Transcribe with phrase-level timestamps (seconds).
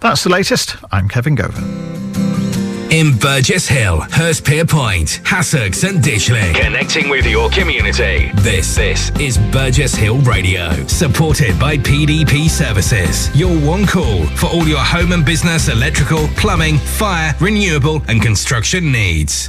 [0.00, 0.76] That's the latest.
[0.92, 2.61] I'm Kevin Govan
[2.92, 6.54] in Burgess Hill, Hurstpierpoint, Hassocks and Ditchling.
[6.54, 8.30] Connecting with your community.
[8.34, 13.34] This, this is Burgess Hill Radio, supported by PDP Services.
[13.34, 18.92] Your one call for all your home and business electrical, plumbing, fire, renewable and construction
[18.92, 19.48] needs.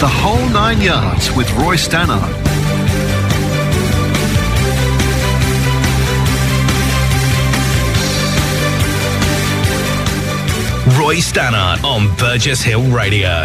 [0.00, 2.34] The whole nine yards with Roy Stannard.
[10.86, 13.44] Roy Stannard on Burgess Hill Radio.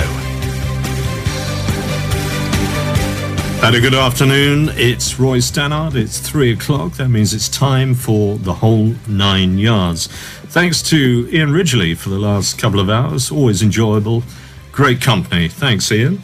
[3.63, 4.69] And a good afternoon.
[4.73, 5.93] It's Roy Stannard.
[5.93, 6.93] It's three o'clock.
[6.93, 10.07] That means it's time for the whole nine yards.
[10.07, 13.29] Thanks to Ian Ridgely for the last couple of hours.
[13.29, 14.23] Always enjoyable.
[14.71, 15.47] Great company.
[15.47, 16.19] Thanks, Ian.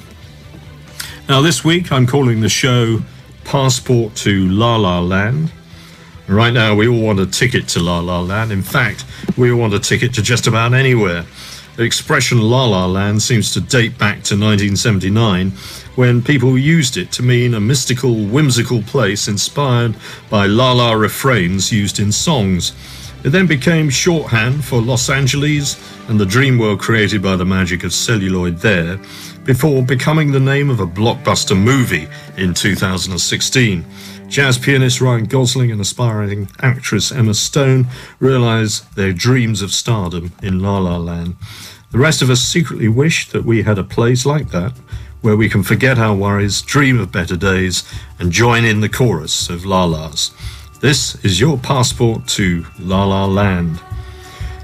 [1.30, 3.02] Now, this week I'm calling the show
[3.44, 5.52] Passport to La La Land.
[6.28, 8.54] Right now, we all want a ticket to La La Land.
[8.54, 9.04] In fact,
[9.38, 11.26] we all want a ticket to just about anywhere.
[11.76, 15.52] The expression La La Land seems to date back to 1979
[15.96, 19.96] when people used it to mean a mystical, whimsical place inspired
[20.30, 22.72] by La La refrains used in songs.
[23.26, 25.78] It then became shorthand for Los Angeles
[26.10, 28.98] and the dream world created by the magic of celluloid there,
[29.46, 32.08] before becoming the name of a blockbuster movie
[32.38, 33.86] in 2016.
[34.34, 37.86] Jazz pianist Ryan Gosling and aspiring actress Emma Stone
[38.20, 41.36] realize their dreams of stardom in La La Land.
[41.92, 44.72] The rest of us secretly wish that we had a place like that
[45.22, 47.84] where we can forget our worries, dream of better days,
[48.18, 50.32] and join in the chorus of La La's.
[50.82, 53.80] This is your passport to La La Land.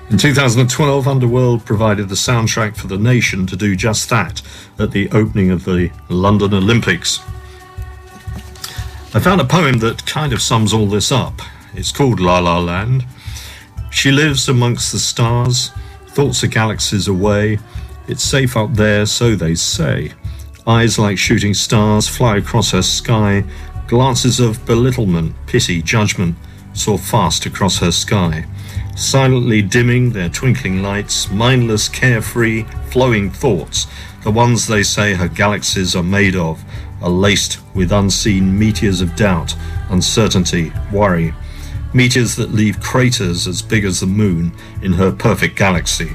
[0.09, 4.41] In 2012, Underworld provided the soundtrack for the nation to do just that
[4.79, 7.19] at the opening of the London Olympics.
[9.11, 11.41] I found a poem that kind of sums all this up.
[11.73, 13.07] It's called La La Land.
[13.89, 15.71] She lives amongst the stars,
[16.09, 17.57] thoughts of galaxies away.
[18.07, 20.13] It's safe up there, so they say.
[20.67, 23.43] Eyes like shooting stars fly across her sky.
[23.87, 26.35] Glances of belittlement, pity, judgment
[26.73, 28.45] soar fast across her sky.
[28.95, 33.87] Silently dimming their twinkling lights, mindless, carefree, flowing thoughts,
[34.23, 36.63] the ones they say her galaxies are made of,
[37.01, 39.55] are laced with unseen meteors of doubt,
[39.89, 41.33] uncertainty, worry.
[41.93, 44.51] Meteors that leave craters as big as the moon
[44.81, 46.11] in her perfect galaxy.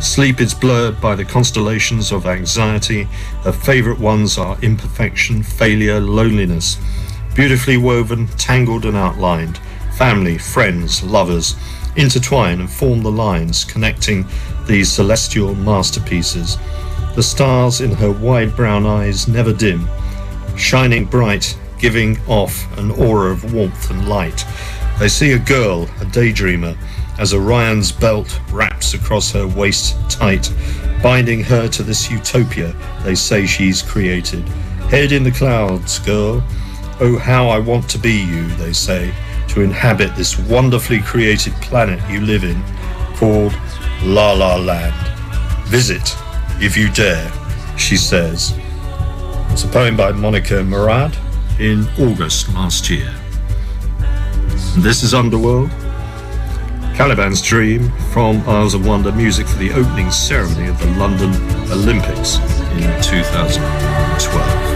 [0.00, 3.04] Sleep is blurred by the constellations of anxiety.
[3.44, 6.76] Her favorite ones are imperfection, failure, loneliness.
[7.34, 9.60] Beautifully woven, tangled, and outlined.
[9.96, 11.54] Family, friends, lovers
[11.96, 14.26] intertwine and form the lines connecting
[14.66, 16.58] these celestial masterpieces.
[17.14, 19.86] The stars in her wide brown eyes never dim,
[20.56, 24.44] shining bright, giving off an aura of warmth and light.
[24.98, 26.76] They see a girl, a daydreamer,
[27.18, 30.52] as Orion's belt wraps across her waist tight,
[31.02, 34.48] binding her to this utopia they say she's created.
[34.88, 36.42] Head in the clouds, girl.
[37.00, 39.12] Oh, how I want to be you, they say,
[39.48, 42.62] to inhabit this wonderfully created planet you live in,
[43.16, 43.54] called
[44.04, 44.94] La La Land.
[45.66, 46.16] Visit,
[46.60, 47.30] if you dare,
[47.76, 48.56] she says.
[49.52, 51.14] It's a poem by Monica Murad
[51.60, 53.14] in August last year.
[54.78, 55.68] This is Underworld.
[56.96, 61.34] Caliban's Dream from Isles of Wonder, music for the opening ceremony of the London
[61.70, 62.38] Olympics
[62.72, 64.71] in 2012.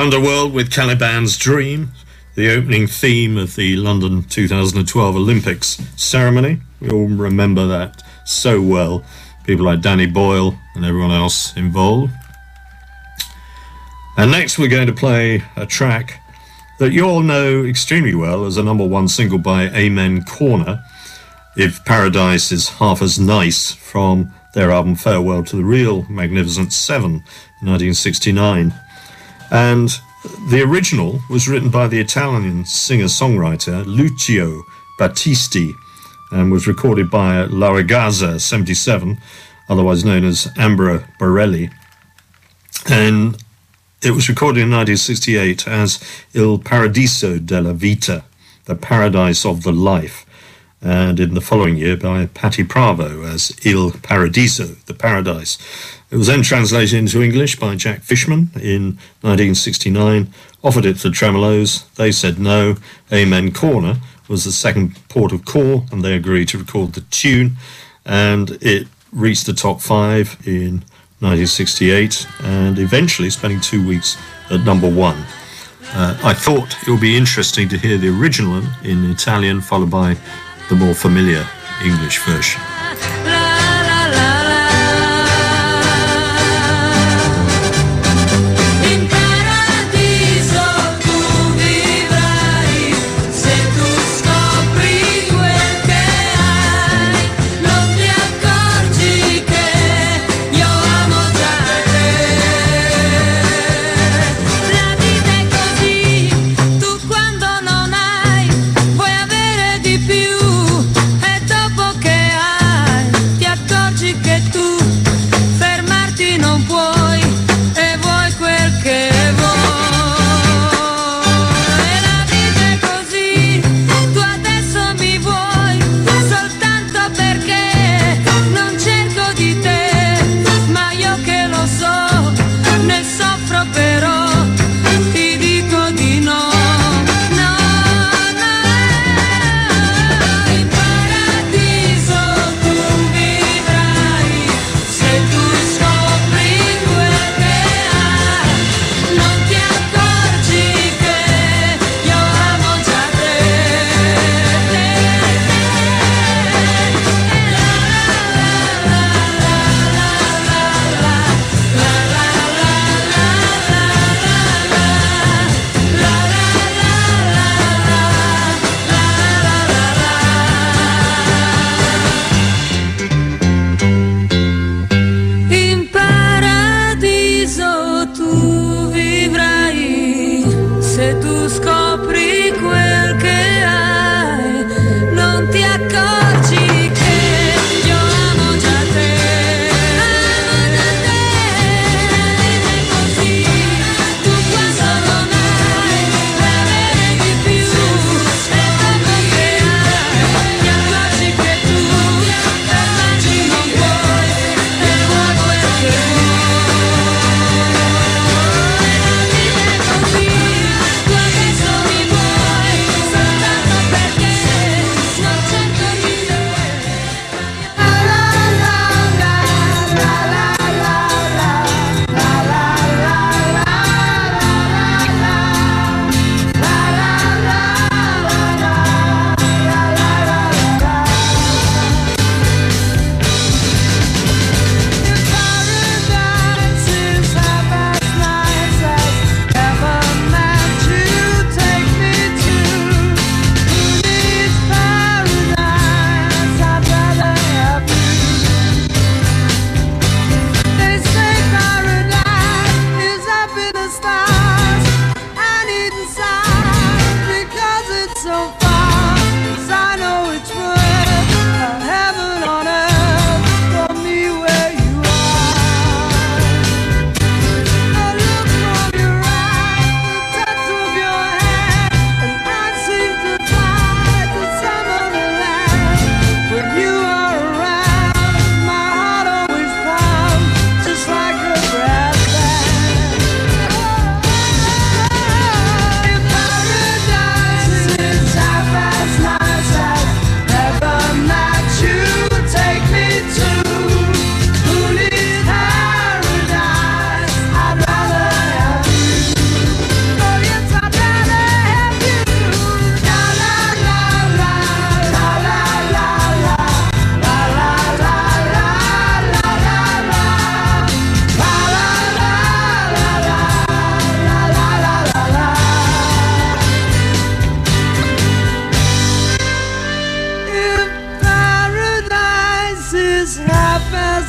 [0.00, 1.90] That's Underworld with Caliban's Dream,
[2.34, 6.62] the opening theme of the London 2012 Olympics ceremony.
[6.80, 9.04] We all remember that so well.
[9.44, 12.14] People like Danny Boyle and everyone else involved.
[14.16, 16.22] And next, we're going to play a track
[16.78, 20.82] that you all know extremely well as a number one single by Amen Corner.
[21.58, 27.22] If Paradise is half as nice from their album Farewell to the Real Magnificent Seven,
[27.60, 28.72] 1969.
[29.50, 29.90] And
[30.48, 34.64] the original was written by the Italian singer songwriter Lucio
[34.98, 35.74] Battisti
[36.30, 39.18] and was recorded by La Ragazza 77,
[39.68, 41.70] otherwise known as Ambra Borelli.
[42.88, 43.42] And
[44.02, 45.98] it was recorded in 1968 as
[46.32, 48.24] Il Paradiso della Vita,
[48.66, 50.24] the paradise of the life,
[50.80, 55.58] and in the following year by Patty Pravo as Il Paradiso, the paradise.
[56.10, 60.32] It was then translated into English by Jack Fishman in 1969,
[60.64, 61.92] offered it to Tremeloes.
[61.94, 62.76] They said no.
[63.12, 67.56] Amen Corner was the second port of call, and they agreed to record the tune,
[68.04, 70.82] and it reached the top five in
[71.20, 74.16] 1968, and eventually spending two weeks
[74.50, 75.24] at number one.
[75.92, 80.16] Uh, I thought it would be interesting to hear the original in Italian, followed by
[80.68, 81.44] the more familiar
[81.84, 82.60] English version.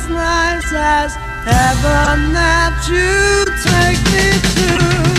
[0.08, 5.11] nice as heaven that you take me to.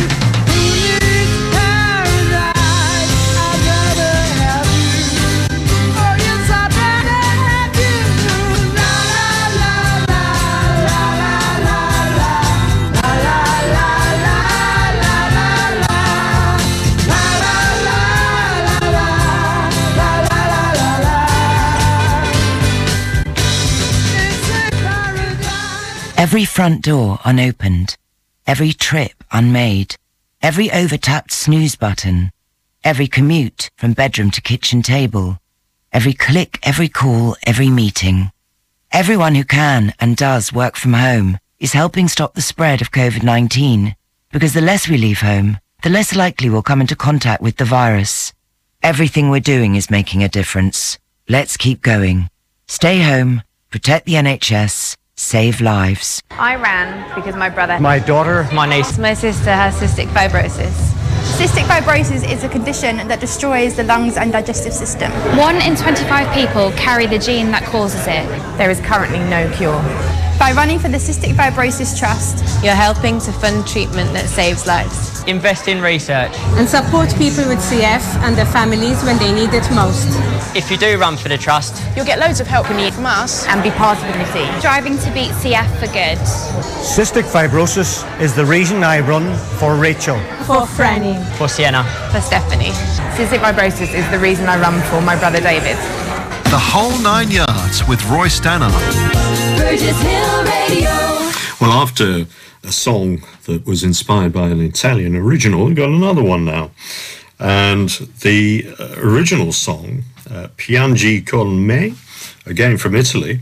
[26.34, 27.96] Every front door unopened,
[28.48, 29.96] every trip unmade,
[30.42, 32.32] every overtapped snooze button,
[32.84, 35.38] every commute from bedroom to kitchen table,
[35.92, 38.32] every click, every call, every meeting.
[38.92, 43.94] Everyone who can and does work from home is helping stop the spread of COVID-19
[44.32, 47.64] because the less we leave home, the less likely we'll come into contact with the
[47.66, 48.34] virus.
[48.82, 50.98] Everything we're doing is making a difference.
[51.30, 52.28] Let's keep going.
[52.66, 56.22] Stay home, protect the NHS, save lives.
[56.32, 60.92] I ran because my brother, my daughter, my niece, my sister has cystic fibrosis.
[61.38, 65.12] Cystic fibrosis is a condition that destroys the lungs and digestive system.
[65.38, 68.28] One in 25 people carry the gene that causes it.
[68.58, 69.82] There is currently no cure.
[70.40, 75.24] By running for the Cystic Fibrosis Trust, you're helping to fund treatment that saves lives.
[75.24, 76.32] Invest in research.
[76.58, 80.08] And support people with CF and their families when they need it most.
[80.56, 83.64] If you do run for the Trust, you'll get loads of help from us and
[83.64, 84.62] be part of the committee.
[84.62, 86.18] Driving to beat CF for good.
[86.84, 90.18] Cystic fibrosis is the reason I run for Rachel.
[90.46, 91.24] For Franny.
[91.38, 91.84] For Sienna.
[92.12, 92.74] For Stephanie.
[93.16, 95.78] Cystic fibrosis is the reason I run for my brother David.
[96.54, 98.72] The whole nine yards with Roy Stannard.
[99.58, 100.92] Burgess Hill Radio.
[101.60, 102.28] Well, after
[102.64, 106.70] a song that was inspired by an Italian original, we've got another one now.
[107.40, 107.90] And
[108.22, 111.96] the uh, original song, uh, Piangi con me,
[112.46, 113.40] again from Italy,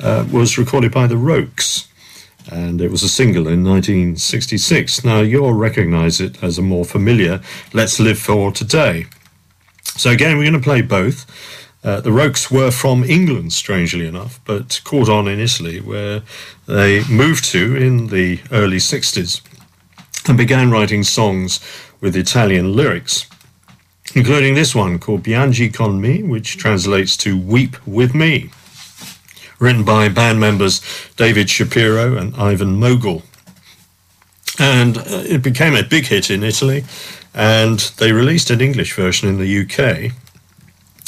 [0.00, 1.86] uh, was recorded by the Rokes.
[2.50, 5.04] And it was a single in 1966.
[5.04, 7.42] Now, you'll recognize it as a more familiar
[7.74, 9.04] Let's Live for Today.
[9.96, 11.26] So, again, we're going to play both.
[11.84, 16.22] Uh, the Rokes were from England, strangely enough, but caught on in Italy, where
[16.66, 19.42] they moved to in the early 60s
[20.26, 21.60] and began writing songs
[22.00, 23.26] with Italian lyrics,
[24.14, 28.48] including this one called Piangi con me, which translates to Weep with Me,
[29.58, 30.80] written by band members
[31.16, 33.22] David Shapiro and Ivan Mogul.
[34.58, 36.84] And uh, it became a big hit in Italy,
[37.34, 39.60] and they released an English version in the
[40.08, 40.14] UK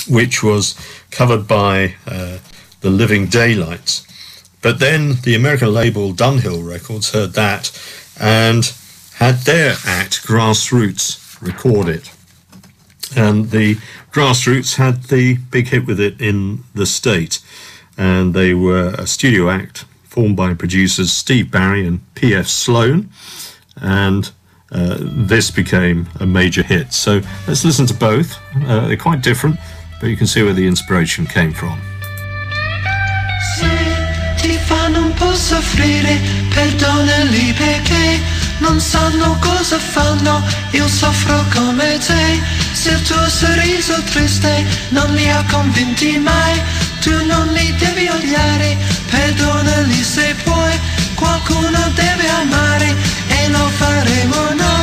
[0.09, 0.75] which was
[1.11, 2.39] covered by uh,
[2.81, 4.07] the Living Daylights.
[4.63, 7.71] But then the American label Dunhill Records heard that
[8.19, 8.73] and
[9.15, 12.11] had their act, Grassroots, record it.
[13.17, 13.77] And the
[14.13, 17.41] Grassroots had the big hit with it in the state.
[17.97, 22.47] And they were a studio act formed by producers Steve Barri and P.F.
[22.47, 23.11] Sloan.
[23.77, 24.31] And
[24.73, 26.93] uh, this became a major hit.
[26.93, 28.39] So let's listen to both.
[28.55, 29.59] Uh, they're quite different
[30.01, 31.79] but you can see where the inspiration came from.
[33.57, 33.71] Se
[34.41, 36.19] ti fanno un po' soffrire,
[36.55, 38.21] perdonali perché
[38.59, 42.41] non sanno cosa fanno, io soffro come te.
[42.73, 46.61] Se il tuo sorriso triste non li ha convinti mai,
[47.01, 48.77] tu non li devi odiare,
[49.11, 50.79] perdonali se puoi,
[51.15, 52.95] qualcuno deve amare
[53.29, 54.76] e lo faremo noi.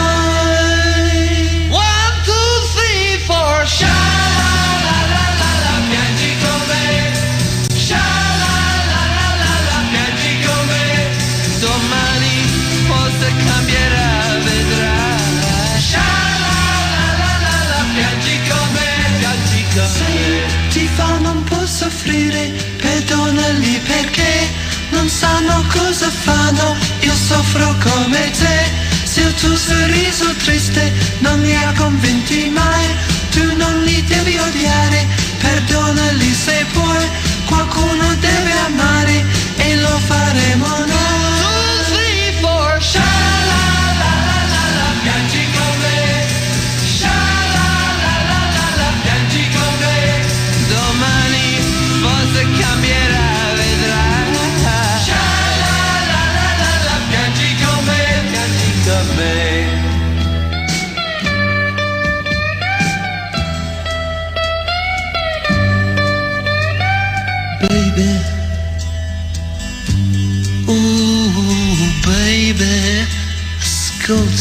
[27.33, 28.57] Soffro come te.
[29.03, 32.85] Se il tuo sorriso triste non li ha convinti mai,
[33.31, 35.07] tu non li devi odiare,
[35.41, 37.05] perdonali se puoi,
[37.45, 39.25] qualcuno deve amare
[39.57, 41.32] e lo faremo noi.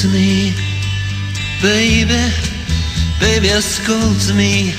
[0.02, 0.52] Ascoltami.
[1.60, 2.32] Baby,
[3.20, 4.74] baby, ascoltami.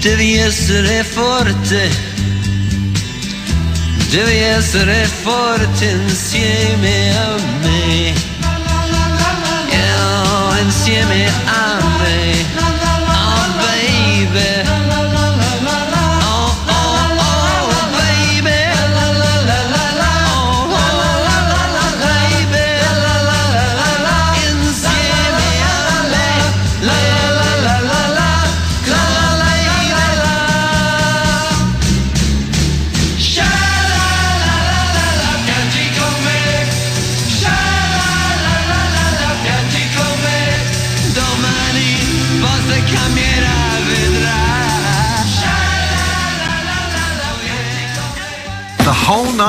[0.00, 1.90] Devi essere forte.
[4.10, 8.14] Devi essere forte insieme a me.
[9.70, 12.29] Yeah, insieme a me.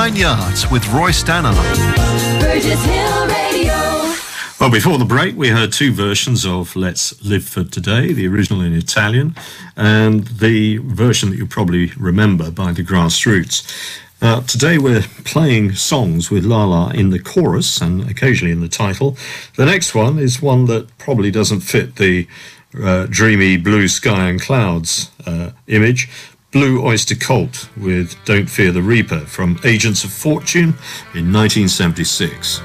[0.02, 1.56] Nine yards with Roy Stannard.
[2.42, 4.16] Burgess Hill Radio.
[4.60, 8.62] Well, before the break, we heard two versions of Let's Live for Today the original
[8.62, 9.36] in Italian
[9.78, 14.02] and the version that you probably remember by the Grassroots.
[14.24, 19.16] Uh, today, we're playing songs with Lala in the chorus and occasionally in the title.
[19.56, 22.28] The next one is one that probably doesn't fit the
[22.82, 26.10] uh, dreamy blue sky and clouds uh, image.
[26.52, 30.74] Blue Oyster Cult with Don't Fear the Reaper from Agents of Fortune
[31.16, 32.60] in 1976.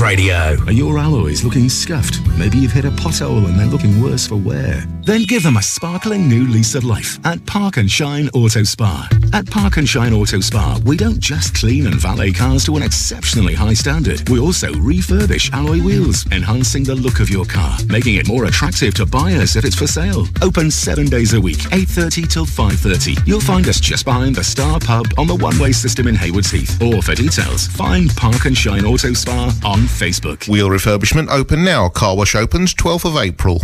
[0.00, 0.56] Radio.
[0.66, 2.20] Are your alloys looking scuffed?
[2.38, 4.84] Maybe you've hit a pothole and they're looking worse for wear.
[5.02, 9.08] Then give them a sparkling new lease of life at Park and Shine Auto Spa.
[9.32, 12.82] At Park and Shine Auto Spa, we don't just clean and valet cars to an
[12.82, 14.28] exceptionally high standard.
[14.28, 18.92] We also refurbish alloy wheels, enhancing the look of your car, making it more attractive
[18.94, 20.26] to buyers if it's for sale.
[20.42, 23.26] Open seven days a week, 8.30 till 5.30.
[23.26, 26.80] You'll find us just behind the Star Pub on the one-way system in Haywards Heath.
[26.82, 30.46] Or for details, find Park and Shine Auto Spa on Facebook.
[30.46, 31.88] Wheel refurbishment open now.
[31.88, 33.62] Car wash opens 12th of April.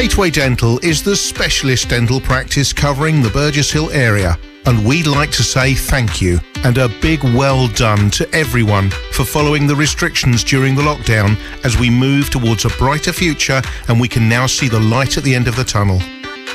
[0.00, 4.38] Gateway Dental is the specialist dental practice covering the Burgess Hill area.
[4.64, 9.26] And we'd like to say thank you and a big well done to everyone for
[9.26, 14.08] following the restrictions during the lockdown as we move towards a brighter future and we
[14.08, 16.00] can now see the light at the end of the tunnel.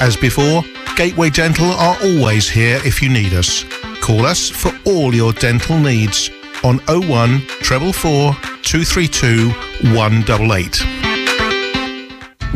[0.02, 0.64] As before,
[0.96, 3.64] Gateway Dental are always here if you need us.
[4.02, 6.32] Call us for all your dental needs
[6.64, 9.52] on 01 444 232
[9.94, 11.15] 188.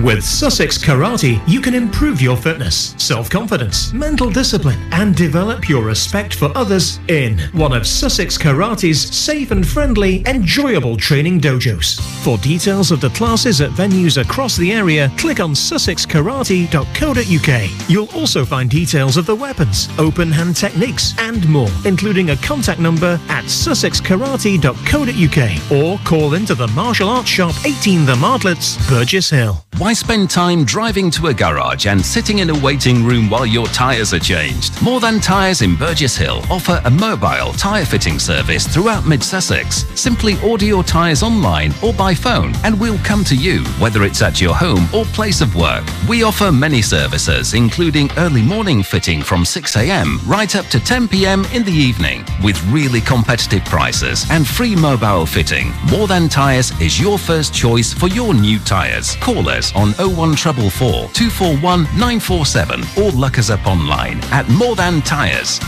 [0.04, 6.36] With Sussex Karate, you can improve your fitness, self-confidence, mental discipline, and develop your respect
[6.36, 12.00] for others in one of Sussex Karate's safe and friendly, enjoyable training dojos.
[12.24, 17.90] For details of the classes at venues across the area, click on sussexkarate.co.uk.
[17.90, 22.80] You'll also find details of the weapons, open hand techniques, and more, including a contact
[22.80, 29.66] number at sussexkarate.co.uk or call into the Martial Arts Shop 18 The Martlets, Burgess Hill.
[29.90, 33.66] Why spend time driving to a garage and sitting in a waiting room while your
[33.66, 34.80] tyres are changed?
[34.84, 39.86] More Than Tyres in Burgess Hill offer a mobile tyre fitting service throughout Mid Sussex.
[40.00, 44.22] Simply order your tyres online or by phone and we'll come to you, whether it's
[44.22, 45.84] at your home or place of work.
[46.08, 51.64] We offer many services, including early morning fitting from 6am right up to 10pm in
[51.64, 55.74] the evening, with really competitive prices and free mobile fitting.
[55.90, 59.16] More Than Tyres is your first choice for your new tyres.
[59.16, 65.62] Call us on 01444 241 947 or look us up online at More Than Tyres.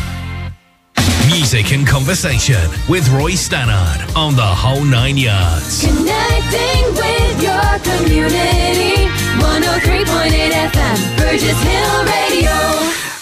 [1.32, 5.86] Music and conversation with Roy Stannard on the whole nine yards.
[5.86, 9.08] Connecting with your community.
[9.40, 12.52] 103.8 FM, Burgess Hill Radio.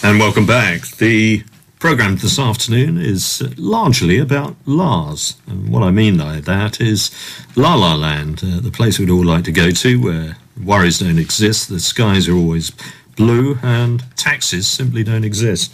[0.01, 0.87] And welcome back.
[0.97, 1.43] The
[1.77, 5.37] program this afternoon is largely about La's.
[5.45, 7.11] And what I mean by that is
[7.55, 11.19] La La Land, uh, the place we'd all like to go to where worries don't
[11.19, 12.71] exist, the skies are always
[13.15, 15.73] blue, and taxes simply don't exist.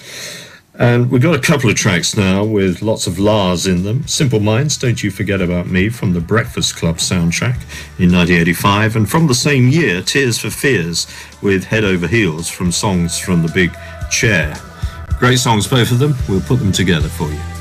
[0.77, 4.05] And we've got a couple of tracks now with lots of La's in them.
[4.07, 7.55] Simple Minds, Don't You Forget About Me from the Breakfast Club soundtrack
[7.97, 8.97] in 1985.
[8.97, 11.07] And from the same year, Tears for Fears
[11.41, 13.71] with Head Over Heels from Songs from the Big
[14.11, 14.53] Chair.
[15.17, 16.13] Great songs, both of them.
[16.27, 17.54] We'll put them together for you.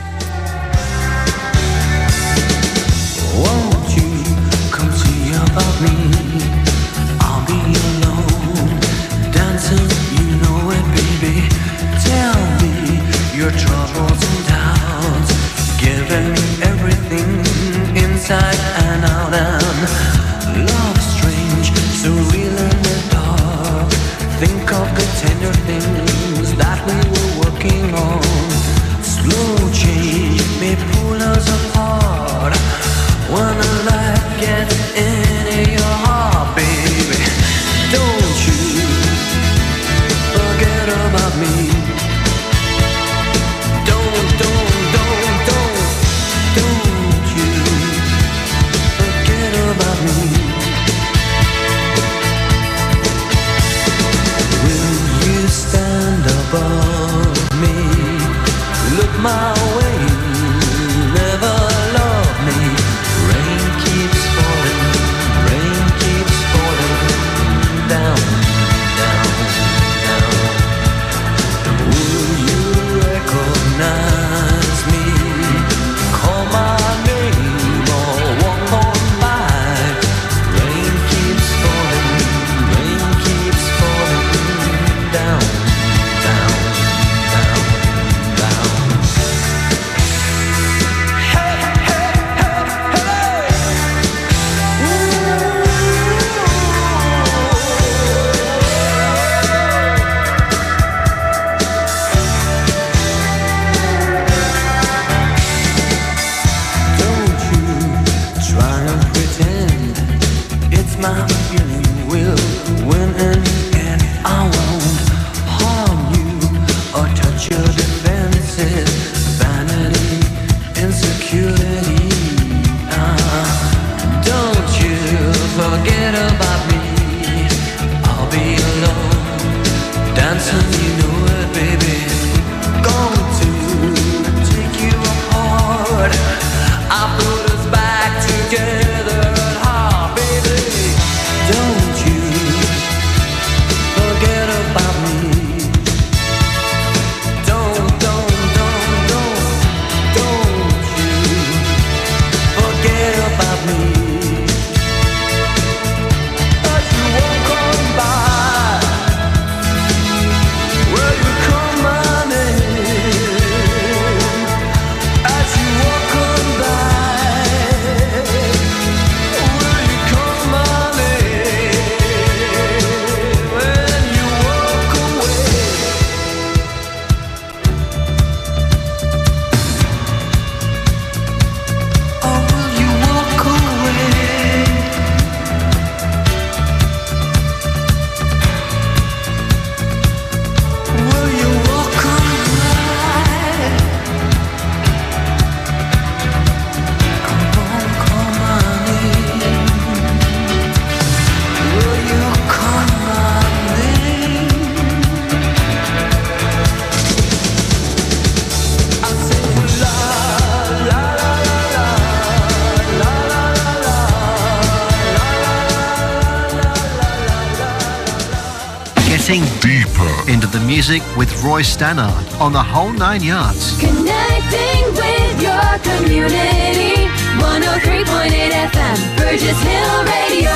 [220.95, 223.79] Music with Roy Stannard on the whole nine yards.
[223.81, 227.09] Connecting with your community.
[227.39, 230.51] 103.8 FM, Burgess Hill Radio.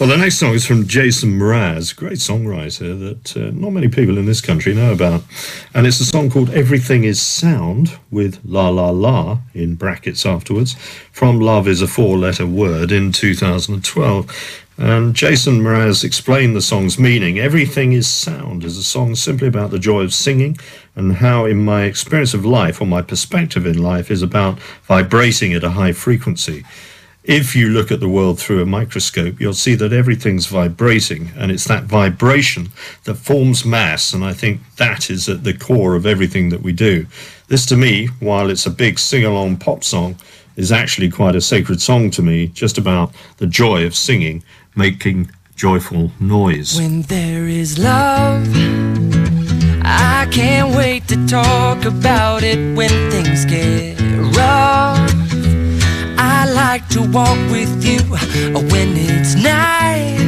[0.00, 4.18] Well, the next song is from Jason Mraz, great songwriter that uh, not many people
[4.18, 5.22] in this country know about.
[5.72, 10.74] And it's a song called Everything is Sound with La La La in brackets afterwards
[11.12, 14.64] from Love is a Four Letter Word in 2012.
[14.76, 17.38] And Jason Mraz explained the song's meaning.
[17.38, 20.56] Everything is Sound is a song simply about the joy of singing
[20.96, 25.52] and how, in my experience of life or my perspective in life, is about vibrating
[25.52, 26.64] at a high frequency
[27.24, 31.50] if you look at the world through a microscope, you'll see that everything's vibrating, and
[31.50, 32.68] it's that vibration
[33.04, 34.12] that forms mass.
[34.12, 37.06] And I think that is at the core of everything that we do.
[37.48, 40.16] This, to me, while it's a big sing along pop song,
[40.56, 44.44] is actually quite a sacred song to me, just about the joy of singing,
[44.76, 46.76] making joyful noise.
[46.76, 48.46] When there is love,
[49.84, 54.00] I can't wait to talk about it when things get
[54.36, 54.98] rough.
[56.18, 60.18] I like to walk with you uh, when it's night.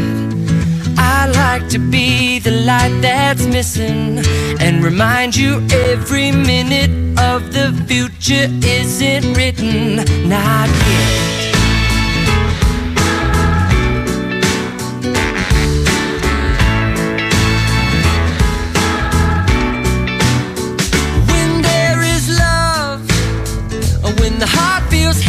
[0.99, 4.21] I like to be the light that's missing
[4.61, 9.97] and remind you every minute of the future isn't written,
[10.29, 11.46] not yet.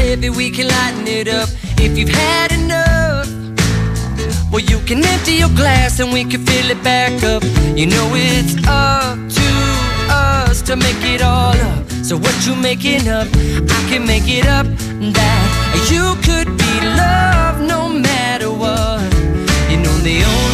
[0.07, 1.49] Heavy, we can lighten it up.
[1.85, 3.27] If you've had enough,
[4.51, 7.43] well, you can empty your glass and we can fill it back up.
[7.75, 9.47] You know it's up to
[10.09, 11.89] us to make it all up.
[12.07, 13.27] So what you making up,
[13.77, 14.65] I can make it up.
[15.17, 15.47] That
[15.91, 19.11] you could be loved no matter what.
[19.69, 20.46] You know the only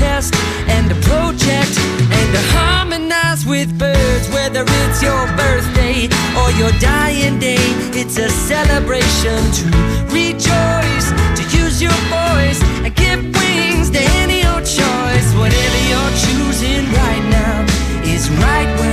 [0.00, 0.34] protest
[0.68, 4.28] and to project and to harmonize with birds.
[4.30, 6.08] Whether it's your birthday
[6.40, 7.60] or your dying day,
[7.92, 9.64] it's a celebration to
[10.08, 15.28] rejoice, to use your voice and give wings to any old choice.
[15.34, 17.66] Whatever you're choosing right now
[18.04, 18.89] is right where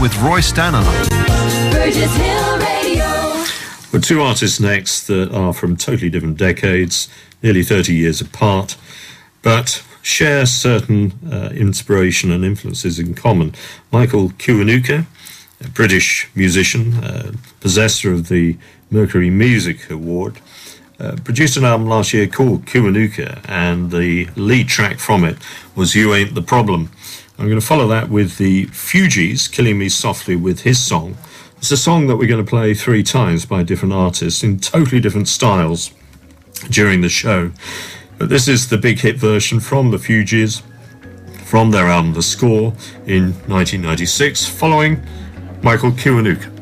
[0.00, 0.84] with Roy Stannard.
[1.72, 4.00] Burgess Hill Radio.
[4.00, 7.08] Two artists next that are from totally different decades,
[7.42, 8.76] nearly 30 years apart,
[9.42, 13.54] but share certain uh, inspiration and influences in common.
[13.92, 15.04] Michael Kiwanuka,
[15.62, 18.56] a British musician, uh, possessor of the
[18.90, 20.40] Mercury Music Award,
[20.98, 25.36] uh, produced an album last year called Kiwanuka, and the lead track from it
[25.74, 26.90] was You Ain't the Problem,
[27.40, 31.16] I'm going to follow that with the Fugees, Killing Me Softly, with his song.
[31.56, 35.00] It's a song that we're going to play three times by different artists in totally
[35.00, 35.90] different styles
[36.68, 37.50] during the show.
[38.18, 40.60] But this is the big hit version from the Fugees
[41.46, 42.74] from their album The Score
[43.06, 45.02] in 1996, following
[45.62, 46.59] Michael Kiwanuka.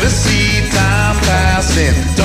[0.00, 2.15] the see time passing.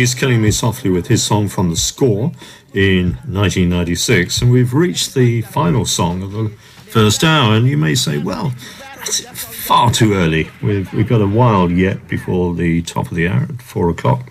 [0.00, 2.32] Refugees killing me softly with his song from the score
[2.72, 6.48] in 1996, and we've reached the final song of the
[6.86, 7.54] first hour.
[7.54, 8.54] And you may say, well,
[8.96, 9.20] that's
[9.66, 10.48] far too early.
[10.62, 14.30] We've, we've got a while yet before the top of the hour at four o'clock.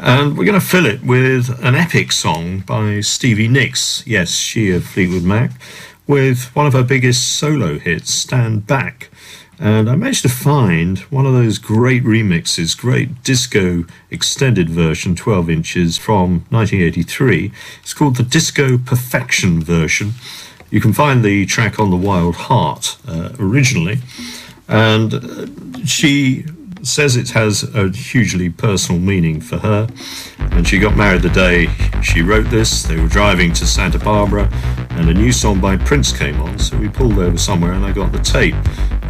[0.00, 4.06] And we're going to fill it with an epic song by Stevie Nicks.
[4.06, 5.50] Yes, she of Fleetwood Mac,
[6.06, 9.10] with one of her biggest solo hits, Stand Back.
[9.58, 15.50] And I managed to find one of those great remixes, great disco extended version, 12
[15.50, 17.52] inches from 1983.
[17.82, 20.12] It's called the Disco Perfection version.
[20.70, 23.98] You can find the track on the Wild Heart uh, originally.
[24.66, 26.46] And uh, she
[26.82, 29.88] says it has a hugely personal meaning for her.
[30.38, 31.68] And she got married the day
[32.02, 32.82] she wrote this.
[32.82, 34.48] They were driving to Santa Barbara,
[34.90, 36.58] and a new song by Prince came on.
[36.58, 38.54] So we pulled over somewhere, and I got the tape.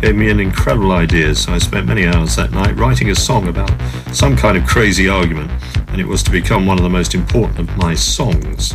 [0.05, 1.35] Gave me an incredible idea.
[1.35, 3.73] So I spent many hours that night writing a song about
[4.13, 5.51] some kind of crazy argument,
[5.89, 8.75] and it was to become one of the most important of my songs.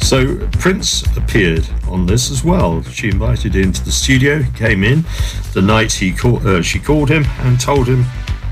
[0.00, 2.84] So Prince appeared on this as well.
[2.84, 4.42] She invited him to the studio.
[4.42, 5.04] He came in
[5.54, 8.04] the night he call, uh, she called him and told him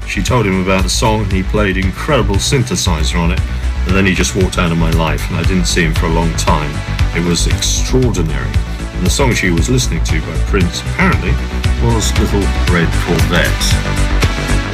[0.08, 1.22] she told him about the song.
[1.22, 3.40] And he played incredible synthesizer on it,
[3.86, 5.24] and then he just walked out of my life.
[5.30, 6.72] And I didn't see him for a long time.
[7.16, 8.50] It was extraordinary.
[8.96, 12.40] And the song she was listening to by Prince apparently was Little
[12.72, 13.64] Red Corvette.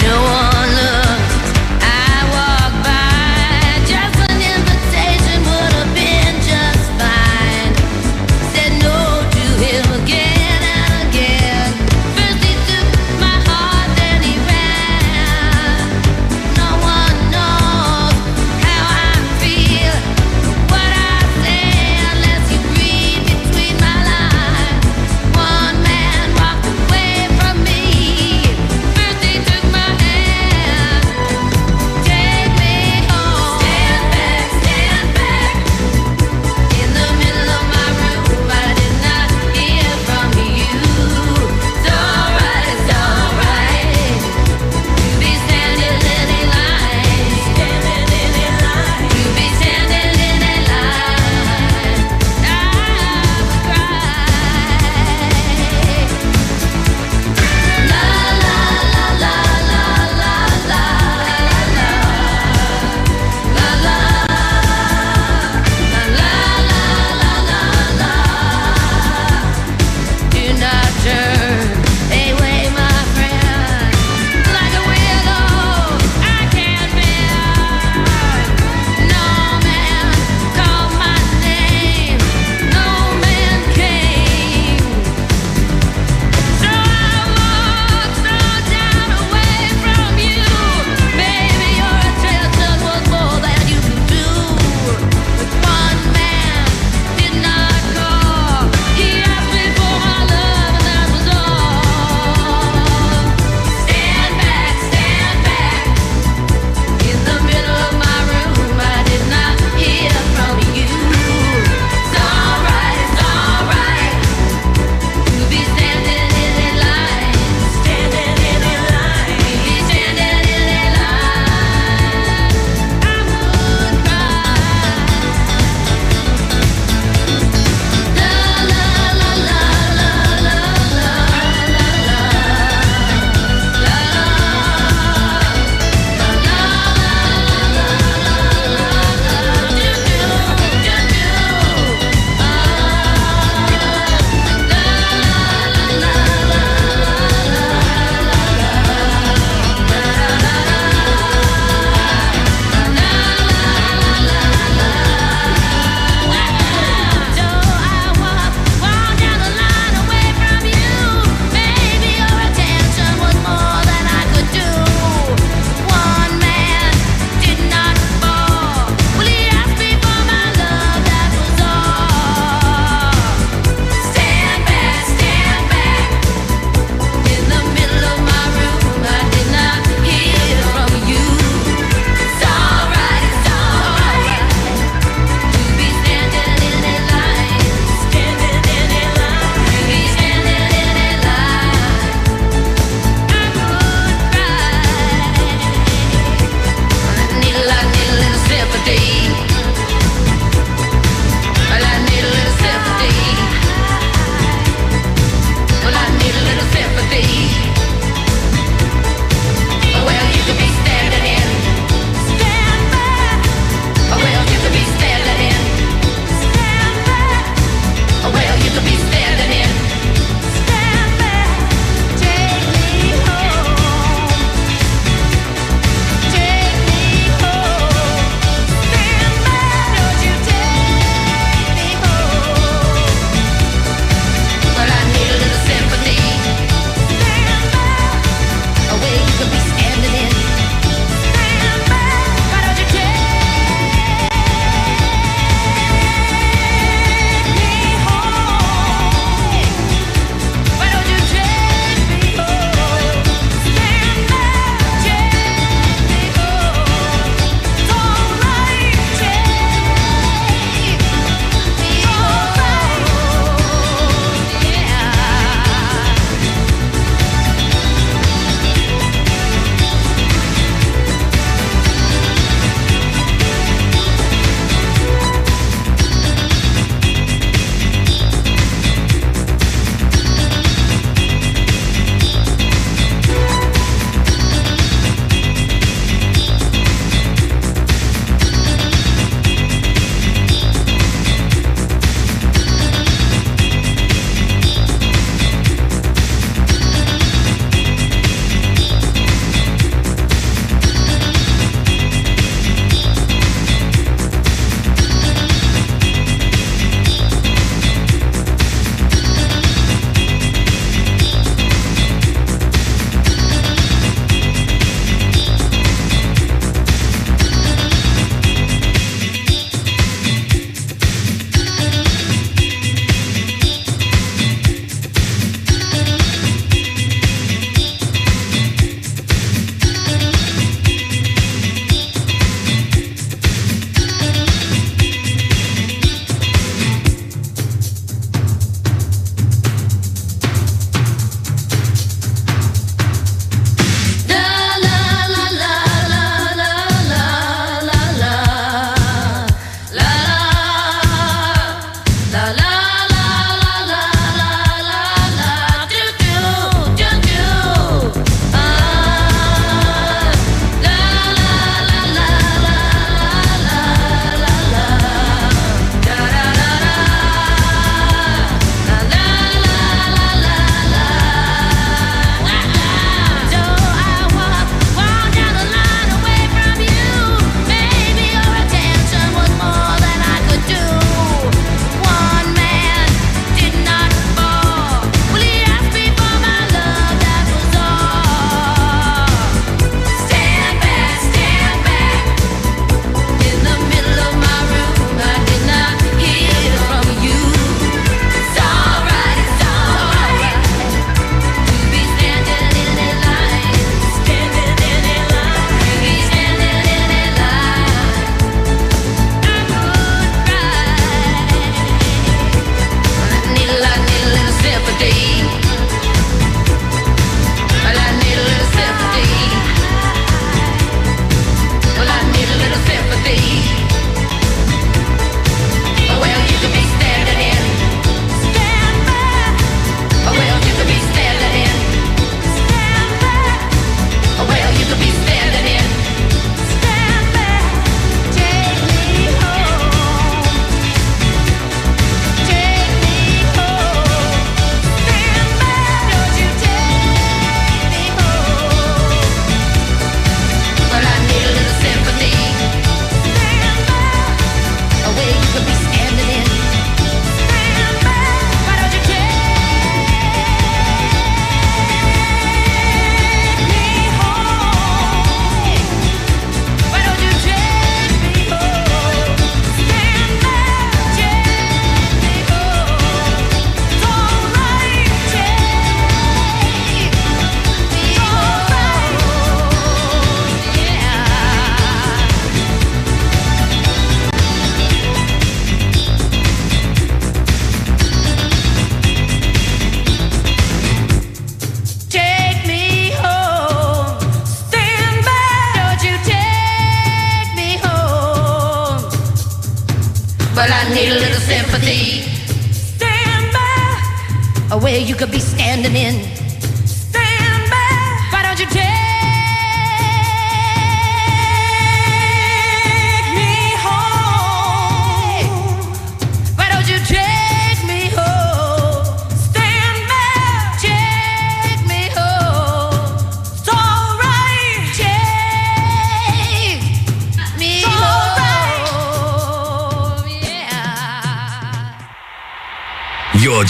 [0.02, 0.93] No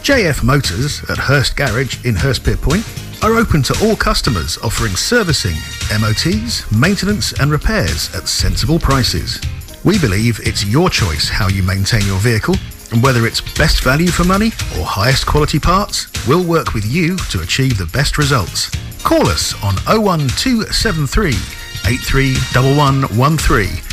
[0.03, 5.55] JF Motors at Hurst Garage in Hurstpierpoint are open to all customers offering servicing,
[5.99, 9.41] MOTs, maintenance and repairs at sensible prices.
[9.83, 12.57] We believe it's your choice how you maintain your vehicle
[12.91, 17.17] and whether it's best value for money or highest quality parts, we'll work with you
[17.31, 18.69] to achieve the best results.
[19.01, 21.29] Call us on 01273
[21.89, 23.90] 831113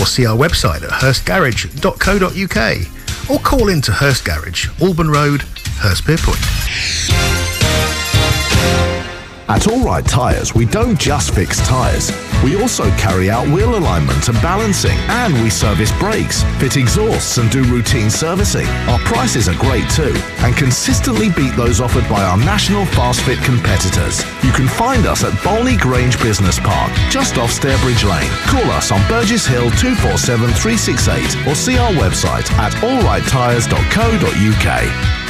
[0.00, 5.42] or see our website at hurstgarage.co.uk or call in to Hurst Garage, Alban Road,
[5.80, 7.95] Hurstpierpoint.
[9.48, 12.10] At All Right Tyres, we don't just fix tyres.
[12.42, 17.48] We also carry out wheel alignment and balancing, and we service brakes, fit exhausts, and
[17.48, 18.66] do routine servicing.
[18.88, 23.38] Our prices are great too, and consistently beat those offered by our national fast fit
[23.44, 24.24] competitors.
[24.42, 28.28] You can find us at Bolney Grange Business Park, just off Stairbridge Lane.
[28.48, 35.25] Call us on Burgess Hill 247 368 or see our website at allrighttyres.co.uk.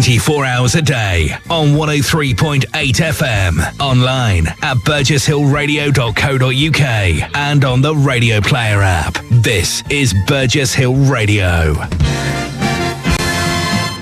[0.00, 8.80] 24 hours a day on 103.8 FM, online at burgesshillradio.co.uk and on the Radio Player
[8.80, 9.18] app.
[9.30, 11.74] This is Burgess Hill Radio.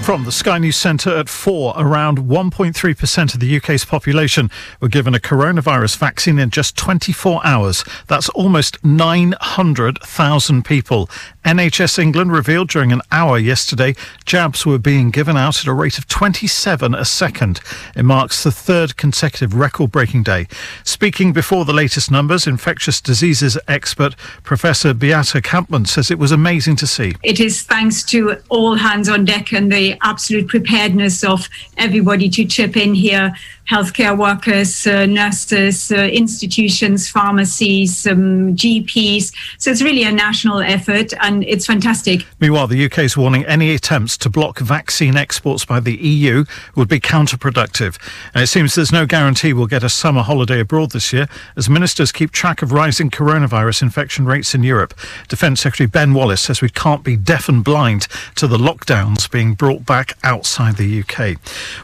[0.09, 4.51] From the Sky News Centre at 4, around 1.3% of the UK's population
[4.81, 7.85] were given a coronavirus vaccine in just 24 hours.
[8.07, 11.11] That's almost 900,000 people.
[11.45, 13.95] NHS England revealed during an hour yesterday
[14.25, 17.61] jabs were being given out at a rate of 27 a second.
[17.95, 20.47] It marks the third consecutive record breaking day.
[20.85, 26.77] Speaking before the latest numbers, infectious diseases expert Professor Beate Kampmann says it was amazing
[26.77, 27.15] to see.
[27.23, 32.45] It is thanks to all hands on deck and the absolute preparedness of everybody to
[32.45, 33.35] chip in here
[33.71, 39.33] healthcare workers, uh, nurses, uh, institutions, pharmacies, um, GPs.
[39.59, 42.27] So it's really a national effort and it's fantastic.
[42.41, 46.45] Meanwhile, the UK is warning any attempts to block vaccine exports by the EU
[46.77, 47.99] would be counterproductive.
[48.35, 51.69] And it seems there's no guarantee we'll get a summer holiday abroad this year as
[51.69, 54.95] ministers keep track of rising coronavirus infection rates in Europe.
[55.29, 59.55] Defence Secretary Ben Wallace says we can't be deaf and blind to the lockdowns being
[59.55, 61.37] brought back outside the UK.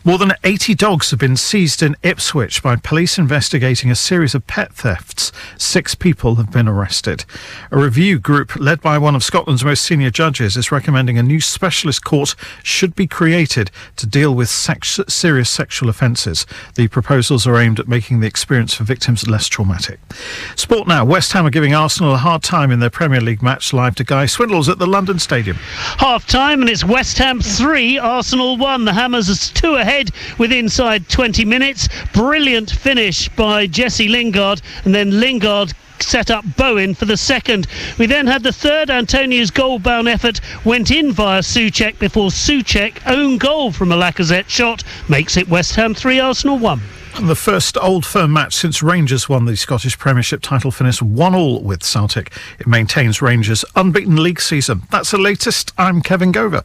[0.04, 4.34] More than 80 dogs have been seized seized in Ipswich by police investigating a series
[4.34, 5.32] of pet thefts.
[5.58, 7.24] Six people have been arrested.
[7.72, 11.40] A review group led by one of Scotland's most senior judges is recommending a new
[11.40, 16.46] specialist court should be created to deal with sex- serious sexual offences.
[16.76, 19.98] The proposals are aimed at making the experience for victims less traumatic.
[20.54, 21.04] Sport now.
[21.04, 24.04] West Ham are giving Arsenal a hard time in their Premier League match live to
[24.04, 25.56] Guy Swindles at the London Stadium.
[25.98, 28.84] Half time, and it's West Ham 3, Arsenal 1.
[28.84, 31.63] The Hammers are two ahead with inside 20 minutes.
[32.12, 37.66] Brilliant finish by Jesse Lingard, and then Lingard set up Bowen for the second.
[37.98, 38.90] We then had the third.
[38.90, 44.84] Antonio's goal-bound effort went in via Souček before Souček own goal from a Lacazette shot
[45.08, 46.82] makes it West Ham 3, Arsenal 1.
[47.22, 51.62] The first Old Firm match since Rangers won the Scottish Premiership title finished 1 all
[51.62, 52.30] with Celtic.
[52.58, 54.82] It maintains Rangers' unbeaten league season.
[54.90, 55.72] That's the latest.
[55.78, 56.64] I'm Kevin Gover.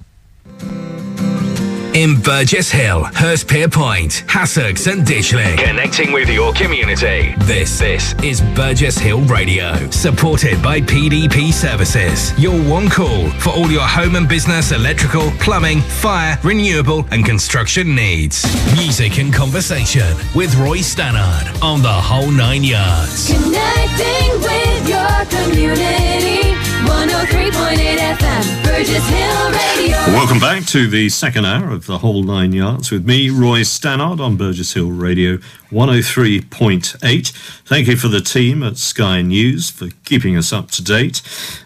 [1.93, 5.57] In Burgess Hill, Hurstpierpoint, Hassocks and Ditchling.
[5.57, 7.33] Connecting with your community.
[7.39, 9.73] This, this is Burgess Hill Radio.
[9.89, 12.37] Supported by PDP Services.
[12.39, 17.95] Your one call for all your home and business electrical, plumbing, fire, renewable and construction
[17.95, 18.45] needs.
[18.77, 23.27] Music and conversation with Roy Stannard on the whole nine yards.
[23.27, 26.55] Connecting with your community.
[26.85, 29.97] 103.8 FM, Burgess Hill Radio.
[30.15, 34.19] Welcome back to the second hour of the whole nine yards with me, Roy Stannard,
[34.19, 35.38] on Burgess Hill Radio
[35.71, 37.32] 103.8.
[37.65, 41.21] Thank you for the team at Sky News for keeping us up to date.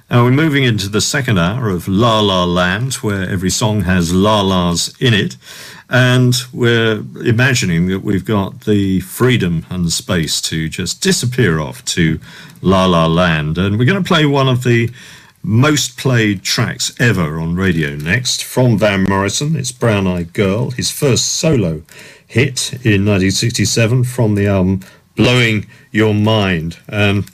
[0.09, 4.14] Now we're moving into the second hour of La La Land, where every song has
[4.14, 5.38] La La's in it.
[5.89, 12.20] And we're imagining that we've got the freedom and space to just disappear off to
[12.61, 13.57] La La Land.
[13.57, 14.91] And we're going to play one of the
[15.44, 19.58] most played tracks ever on radio next from Van Morrison.
[19.58, 21.84] It's Brown Eyed Girl, his first solo
[22.26, 24.80] hit in 1967 from the album
[25.18, 26.78] Blowing Your Mind.
[26.88, 27.26] Um,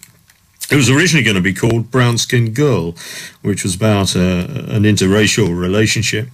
[0.72, 2.96] it was originally going to be called Brown Skin Girl,
[3.44, 4.42] which was about a,
[4.76, 6.30] an interracial relationship.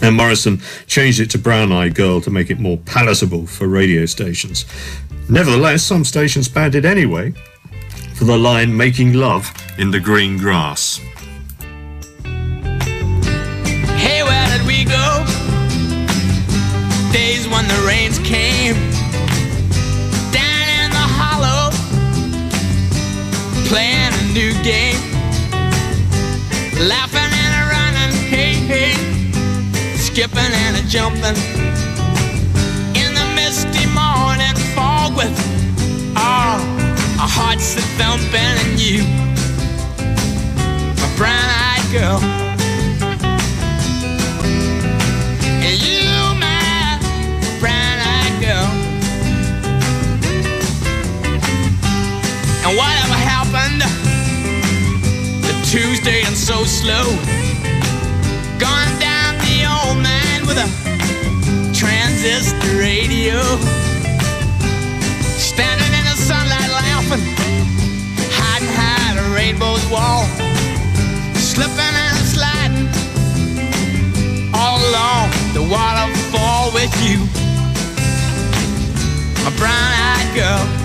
[0.00, 4.04] And Morrison changed it to Brown Eyed Girl to make it more palatable for radio
[4.04, 4.64] stations.
[5.28, 7.34] Nevertheless, some stations banned it anyway
[8.22, 11.00] for the line Making Love in the Green Grass.
[13.98, 15.24] Hey, where did we go?
[17.12, 18.76] Days when the rains came.
[20.30, 21.72] Down in the hollow,
[23.66, 25.02] playing a new game.
[26.88, 28.94] Laughing and a running, hey, hey.
[29.96, 31.91] Skipping and a jumping.
[37.34, 39.02] Hearts that thumping and you,
[41.00, 42.20] my brown-eyed girl.
[45.64, 47.00] And you, my
[47.56, 48.68] brown-eyed girl.
[52.64, 53.80] And whatever happened
[55.46, 57.04] to Tuesday and so slow?
[58.60, 60.68] Gone down the old man with a
[61.72, 63.40] transistor radio.
[67.12, 67.34] slipping,
[68.32, 70.24] hiding high a rainbow's wall,
[71.34, 72.88] slipping and sliding
[74.54, 77.20] all along the waterfall with you,
[79.46, 80.78] a brown-eyed girl.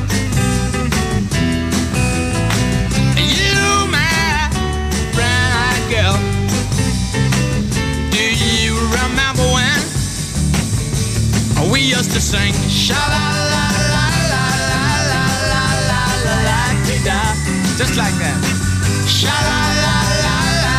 [11.69, 13.56] we used to sing sha la la
[17.77, 18.41] just like that.
[19.05, 20.77] Sha la la la la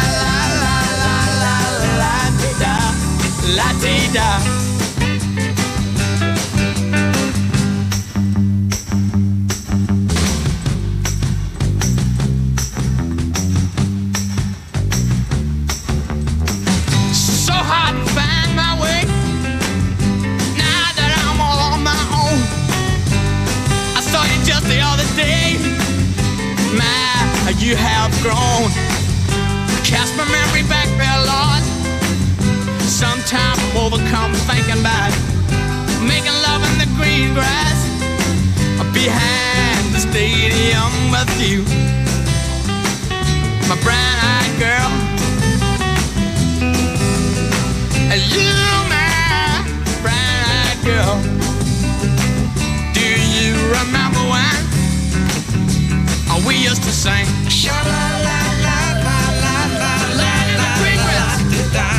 [0.62, 1.56] la la la
[2.62, 2.74] la
[3.56, 4.67] la dee da la
[28.22, 28.70] grown.
[29.84, 31.62] Cast my memory back there, Lord.
[32.82, 35.12] Sometimes I'm overcome thinking about
[36.02, 37.78] making love in the green grass
[38.92, 41.62] behind the stadium with you.
[43.68, 45.07] My brown-eyed girl.
[56.98, 57.26] sang.
[57.48, 60.72] Sha la la la la la la la la la
[61.78, 61.90] la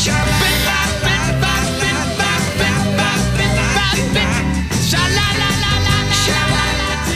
[0.00, 2.32] Sha la la la la la la
[6.54, 6.66] la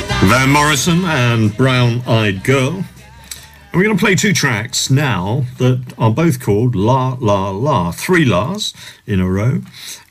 [0.08, 2.74] la Van Morrison and Brown Eyed Girl.
[2.76, 7.90] And we're going to play two tracks now that are both called La La La,
[7.90, 8.72] three La's
[9.04, 9.62] in a row.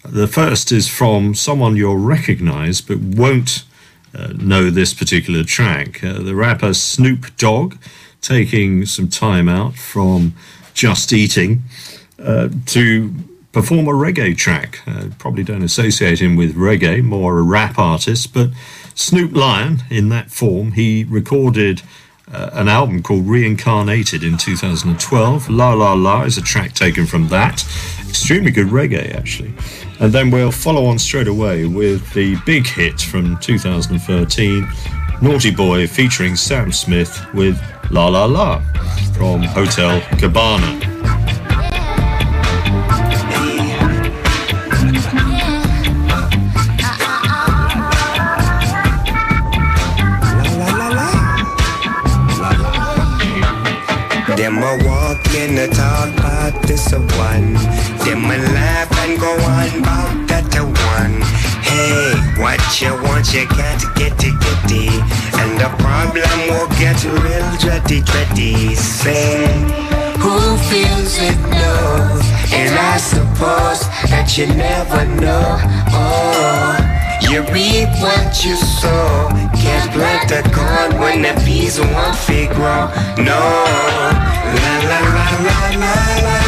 [0.04, 3.64] The first is from someone you'll recognize but won't
[4.18, 6.04] uh, know this particular track.
[6.04, 7.76] Uh, the rapper Snoop Dogg
[8.22, 10.34] taking some time out from
[10.74, 11.64] just eating
[12.22, 13.14] uh, to
[13.52, 14.82] perform a reggae track.
[14.88, 18.50] Uh, probably don't associate him with reggae, more a rap artist, but
[18.94, 21.82] Snoop Lion, in that form, he recorded
[22.32, 25.50] uh, an album called Reincarnated in 2012.
[25.50, 27.64] La La La is a track taken from that.
[28.08, 29.54] Extremely good reggae, actually.
[30.00, 34.68] And then we'll follow on straight away with the big hit from 2013,
[35.22, 38.62] Naughty Boy featuring Sam Smith with La La La
[39.14, 40.97] from Hotel Cabana.
[54.58, 57.54] Them a walk in the talk about this a one.
[58.02, 61.22] Them a laugh and go on about that a one.
[61.62, 64.98] Hey, what you want, you can't get it, get it.
[65.38, 68.76] And the problem will get real dready, dready.
[68.76, 69.46] Say,
[70.18, 72.26] who feels it knows.
[72.52, 75.58] And I suppose that you never know.
[75.94, 76.97] Oh.
[77.30, 79.28] You reap what you sow.
[79.54, 82.88] Can't plant a corn when the bees won't fig grow.
[83.18, 83.42] No.
[84.64, 86.47] La la la la la la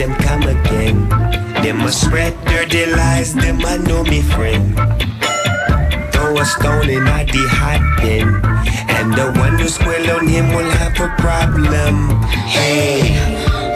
[0.00, 1.08] them come again.
[1.62, 4.74] Them a spread dirty lies, them a know me friend.
[6.12, 8.28] Throw a stone in a the hot bin,
[8.96, 12.16] and the one who squill on him will have a problem.
[12.48, 13.12] Hey,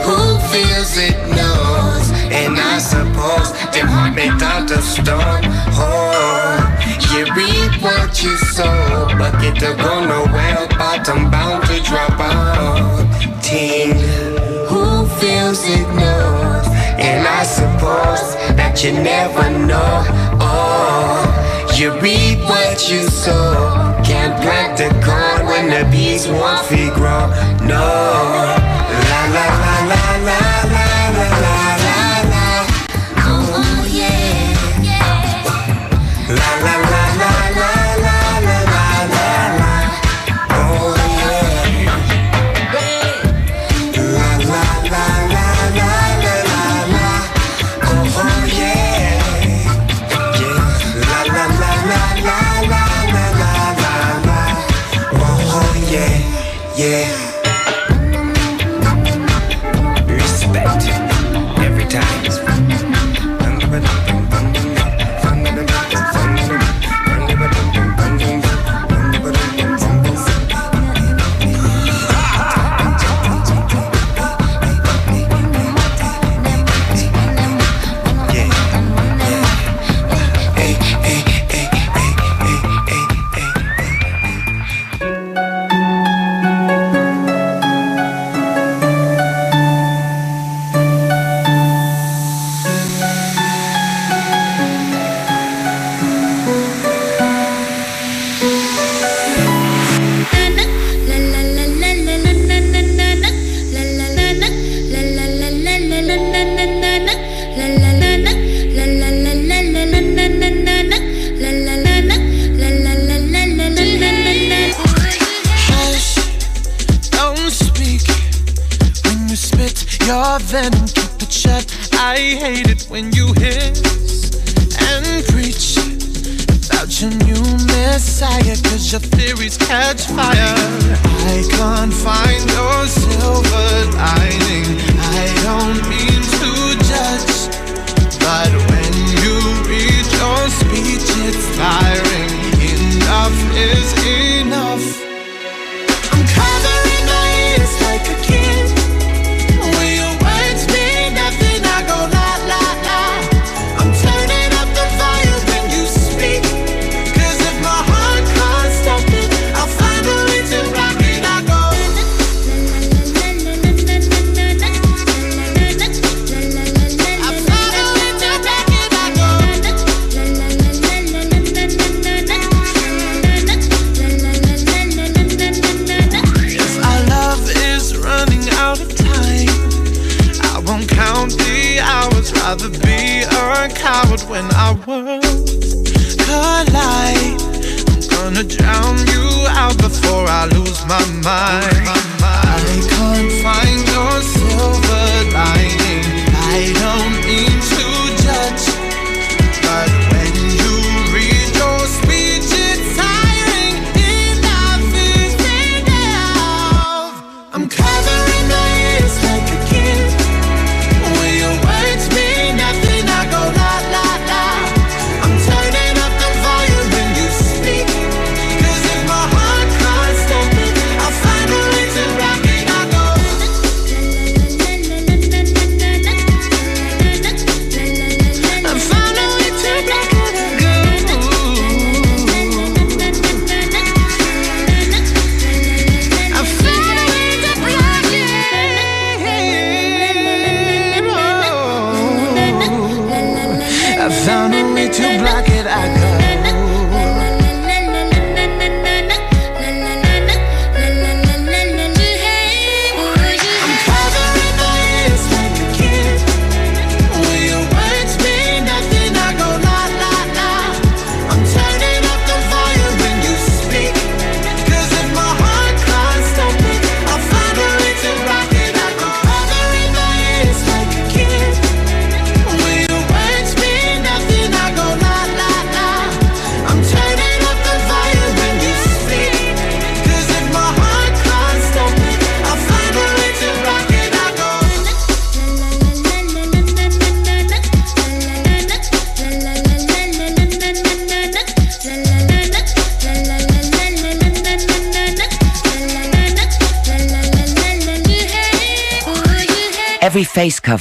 [0.05, 0.19] who
[0.49, 5.45] feels it knows, and I suppose them heart made out of stone.
[5.77, 6.57] Oh,
[7.13, 9.09] you reap what you sow,
[9.61, 13.43] to go nowhere, bottom bound to drop out.
[13.43, 13.93] Teen,
[15.27, 16.67] it knows,
[17.01, 20.05] and I suppose that you never know.
[20.41, 21.25] Oh,
[21.77, 24.01] you reap what you sow.
[24.05, 27.29] Can't plant the corn when the bees won't grow.
[27.67, 28.64] No,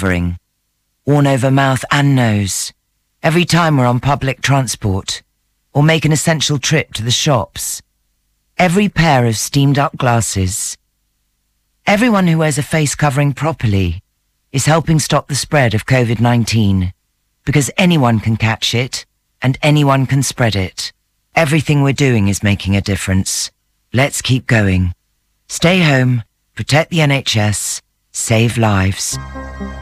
[0.04, 0.38] covering,
[1.06, 2.74] worn over mouth and nose,
[3.22, 5.24] every time we're on public transport,
[5.74, 7.82] or make an essential trip to the shops,
[8.58, 10.78] every pair of steamed up glasses.
[11.88, 14.04] Everyone who wears a face covering properly
[14.52, 16.92] is helping stop the spread of COVID-19,
[17.46, 19.06] because anyone can catch it
[19.42, 20.92] and anyone can spread it.
[21.34, 23.52] Everything we're doing is making a difference.
[23.94, 24.94] Let's keep going.
[25.48, 26.24] Stay home,
[26.56, 27.80] protect the NHS,
[28.14, 29.18] save lives.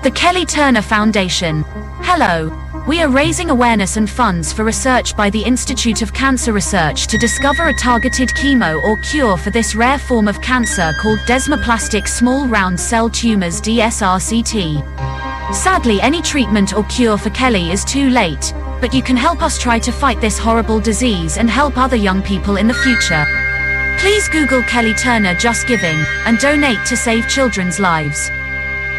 [0.04, 1.64] The Kelly Turner Foundation.
[2.00, 2.50] Hello.
[2.88, 7.18] We are raising awareness and funds for research by the Institute of Cancer Research to
[7.18, 12.48] discover a targeted chemo or cure for this rare form of cancer called desmoplastic small
[12.48, 15.54] round cell tumors DSRCT.
[15.54, 19.60] Sadly, any treatment or cure for Kelly is too late, but you can help us
[19.60, 23.51] try to fight this horrible disease and help other young people in the future.
[23.98, 28.30] Please Google Kelly Turner Just Giving and donate to save children's lives.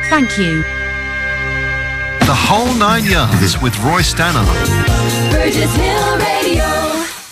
[0.08, 0.62] Thank you.
[2.26, 4.46] The whole nine yards with Roy Stannard.
[5.32, 6.64] Burgess Hill Radio.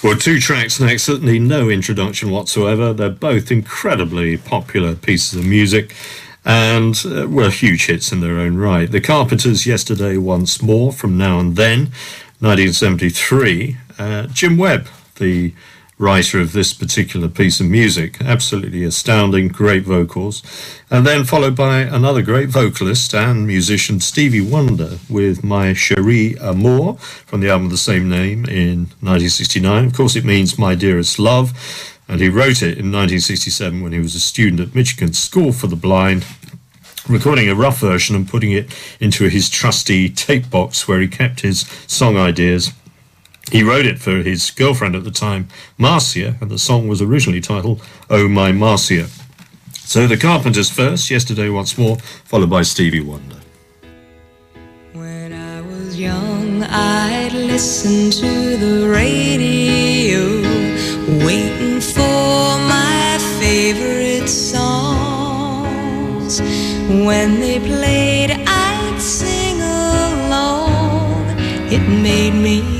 [0.02, 2.92] Well, two tracks next, certainly no introduction whatsoever.
[2.92, 5.94] They're both incredibly popular pieces of music
[6.44, 8.90] and uh, were huge hits in their own right.
[8.90, 11.92] The Carpenters, Yesterday Once More, from Now and Then,
[12.40, 13.76] 1973.
[13.98, 15.52] Uh, Jim Webb, the
[16.00, 18.22] writer of this particular piece of music.
[18.22, 20.42] Absolutely astounding, great vocals.
[20.90, 26.96] And then followed by another great vocalist and musician, Stevie Wonder, with My Cherie Amour
[26.96, 29.84] from the album of the same name in 1969.
[29.84, 31.52] Of course, it means My Dearest Love.
[32.08, 35.66] And he wrote it in 1967 when he was a student at Michigan School for
[35.66, 36.24] the Blind
[37.08, 41.40] recording a rough version and putting it into his trusty tape box where he kept
[41.40, 42.72] his song ideas.
[43.50, 47.40] He wrote it for his girlfriend at the time, Marcia, and the song was originally
[47.40, 49.08] titled Oh My Marcia.
[49.72, 53.38] So the Carpenters first, Yesterday Once More, followed by Stevie Wonder.
[54.92, 60.42] When I was young, I'd listen to the radio,
[61.26, 64.70] waiting for my favorite songs.
[66.88, 71.26] When they played, I'd sing along.
[71.72, 72.79] It made me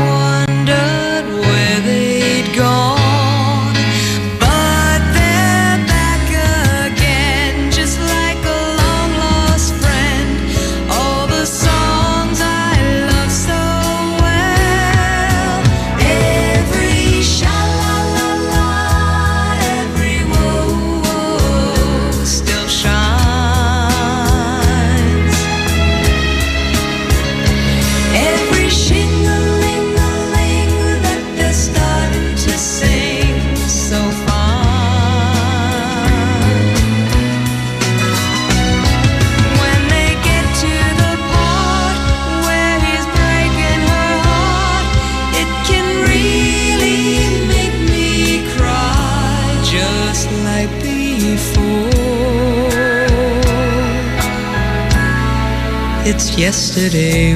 [56.41, 57.35] yesterday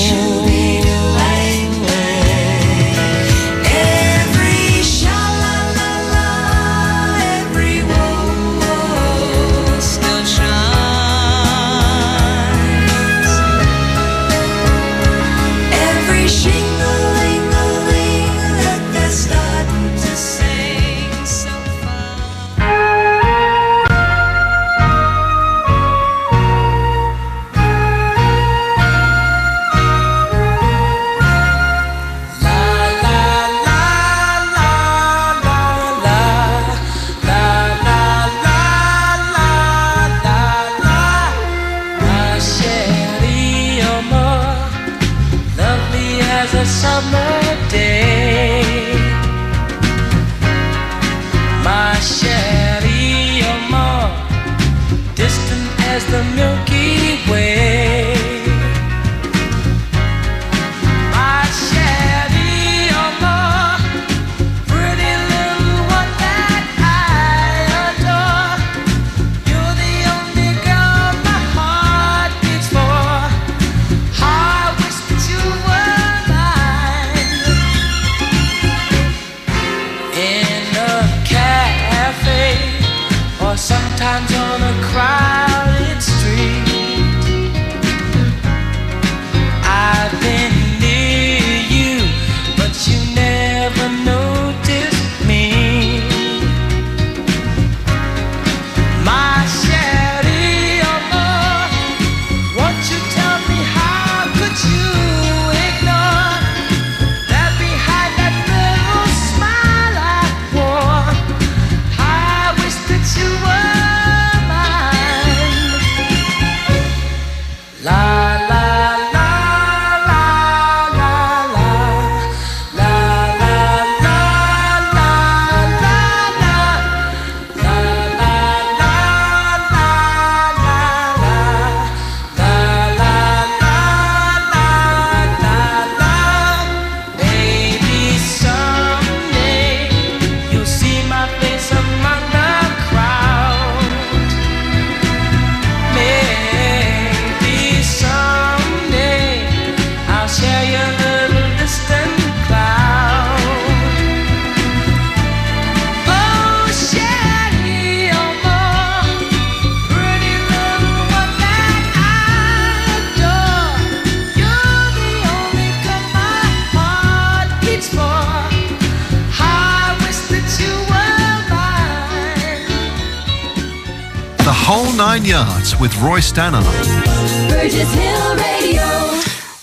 [177.49, 178.81] Burgess Hill Radio.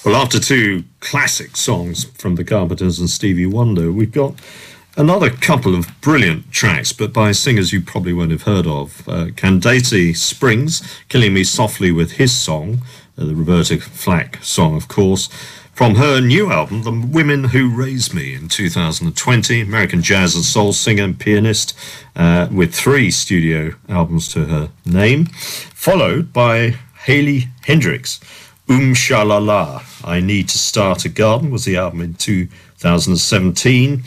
[0.04, 4.34] Well, after two classic songs from the Carpenters and Stevie Wonder, we've got
[4.94, 9.08] another couple of brilliant tracks, but by singers you probably won't have heard of.
[9.08, 9.28] Uh,
[10.14, 12.82] Springs, Killing Me Softly with his song,
[13.16, 15.30] uh, the Roberta Flack song, of course.
[15.78, 20.72] From her new album, The Women Who Raised Me, in 2020, American jazz and soul
[20.72, 21.78] singer and pianist
[22.16, 26.70] uh, with three studio albums to her name, followed by
[27.04, 28.20] Haley Heynderickx.
[28.68, 34.02] Um Shalala, I Need to Start a Garden was the album in 2017.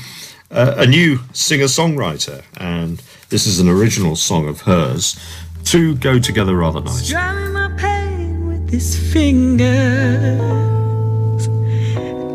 [0.52, 5.18] Uh, a new singer songwriter, and this is an original song of hers.
[5.64, 7.16] Two go together rather nicely.
[7.16, 10.81] My pain with his fingers,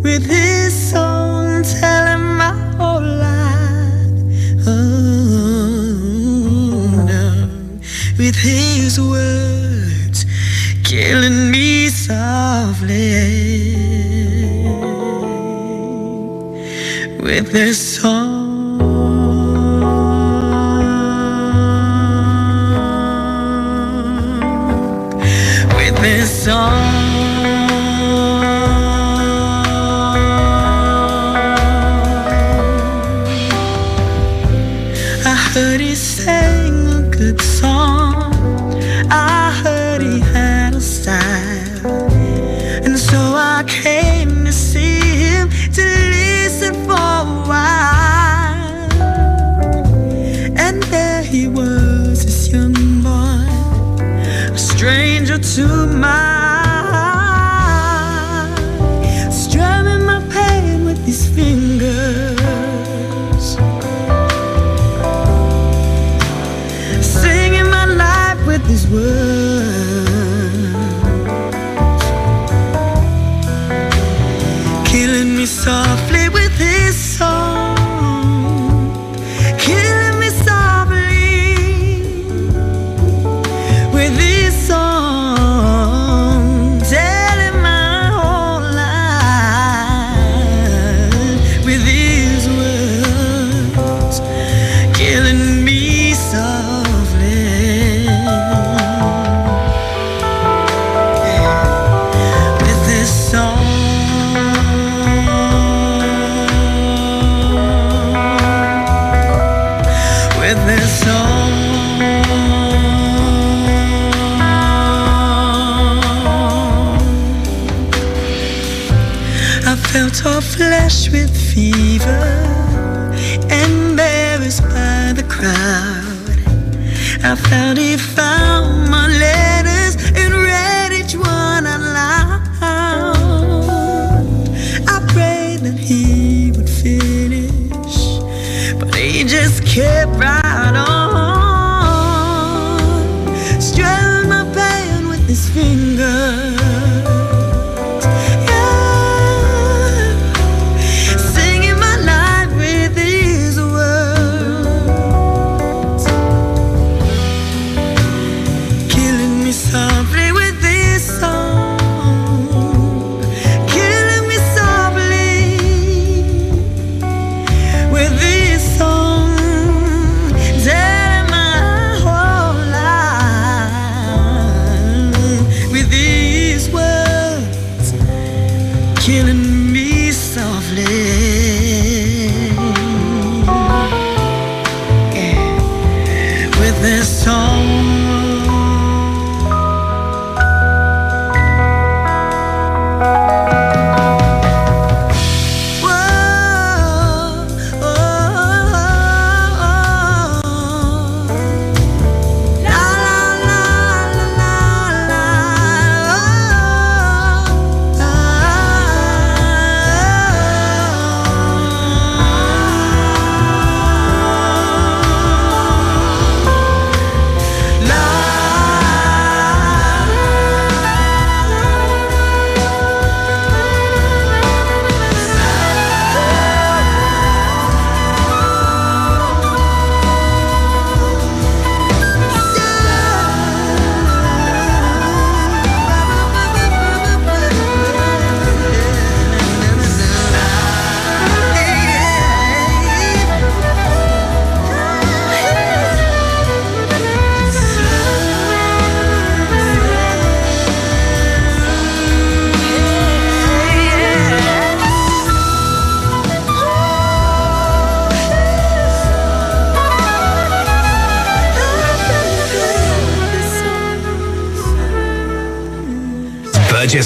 [0.03, 4.19] with his song, telling my whole life.
[4.67, 4.73] Oh,
[7.11, 7.25] no.
[8.19, 10.25] With his words,
[10.83, 11.80] killing me
[12.11, 13.09] softly.
[17.25, 18.79] With his song.
[25.77, 26.90] With his I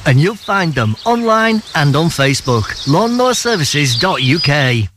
[0.03, 2.63] and you'll find them online and on Facebook.
[2.87, 4.89] Lawnmowerservices.uk.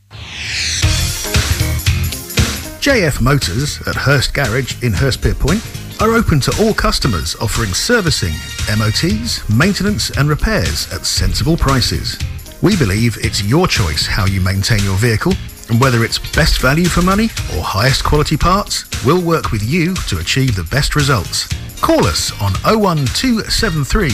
[2.81, 8.33] JF Motors at Hurst Garage in Hurstpierpoint are open to all customers offering servicing,
[8.77, 12.17] MOTs, maintenance and repairs at sensible prices.
[12.61, 15.31] We believe it's your choice how you maintain your vehicle
[15.69, 19.93] and whether it's best value for money or highest quality parts, we'll work with you
[20.09, 21.47] to achieve the best results.
[21.81, 24.07] Call us on 01273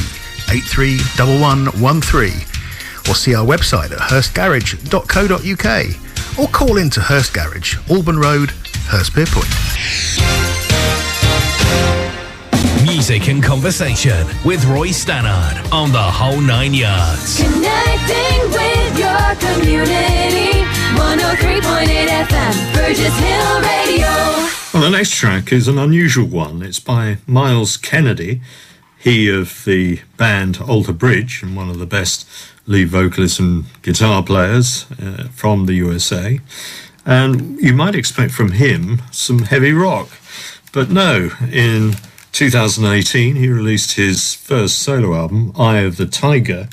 [0.53, 2.31] 831113
[3.09, 8.49] or see our website at hurstgarage.co.uk or call into Hurst Garage, Alban Road,
[8.89, 10.60] Hurstpierpoint.
[12.93, 17.37] Music and conversation with Roy Stannard on the whole nine yards.
[17.41, 20.65] Connecting with your community.
[20.99, 24.07] 103.8 FM, Burgess Hill Radio.
[24.73, 26.61] Well, the next track is an unusual one.
[26.61, 28.41] It's by Myles Kennedy,
[28.99, 32.27] he of the band Alter Bridge, and one of the best
[32.67, 36.41] lead vocalists and guitar players uh, from the USA.
[37.05, 40.09] And you might expect from him some heavy rock.
[40.73, 41.95] But no, in
[42.31, 46.69] 2018, he released his first solo album, Year of the Tiger.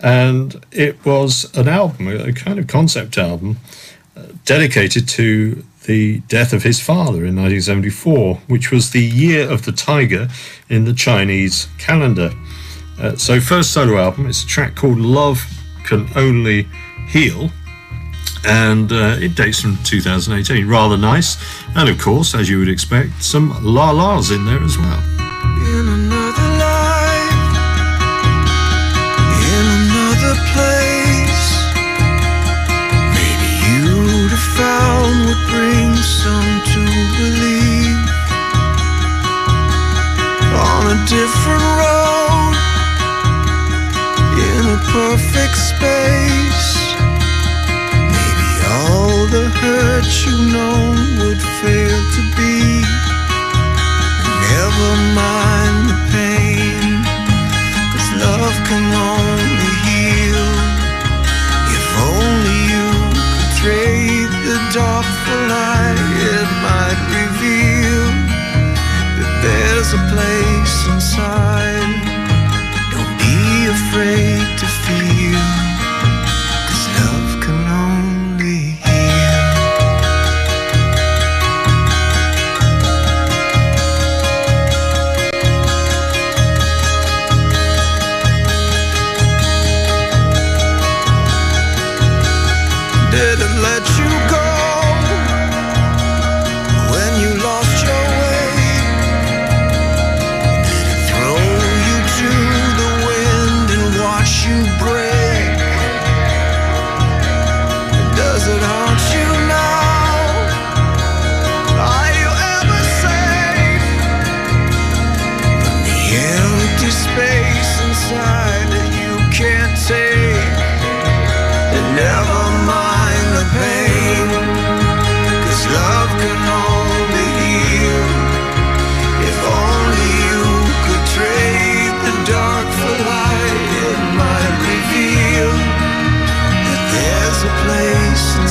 [0.00, 3.58] And it was an album, a kind of concept album,
[4.16, 9.64] uh, dedicated to the death of his father in 1974, which was the year of
[9.64, 10.28] the tiger
[10.68, 12.32] in the Chinese calendar.
[12.98, 15.46] Uh, so, first solo album, it's a track called Love
[15.84, 16.66] Can Only
[17.08, 17.50] Heal,
[18.46, 20.68] and uh, it dates from 2018.
[20.68, 21.36] Rather nice,
[21.74, 25.02] and of course, as you would expect, some la la's in there as well.
[25.58, 27.34] In another life,
[29.50, 31.46] in another place,
[33.18, 36.82] maybe you'd have found what brings some to
[37.18, 37.98] believe.
[40.54, 42.54] On a different road,
[44.38, 46.85] in a perfect space,
[49.36, 50.76] the hurt you know
[51.18, 52.56] would fail to be.
[54.48, 57.04] Never mind the pain,
[57.92, 60.48] cause love can only heal.
[61.76, 62.88] If only you
[63.36, 66.00] could trade the dark for light,
[66.32, 68.04] it might reveal
[69.16, 71.92] that there's a place inside.
[72.92, 73.36] Don't be
[73.76, 74.35] afraid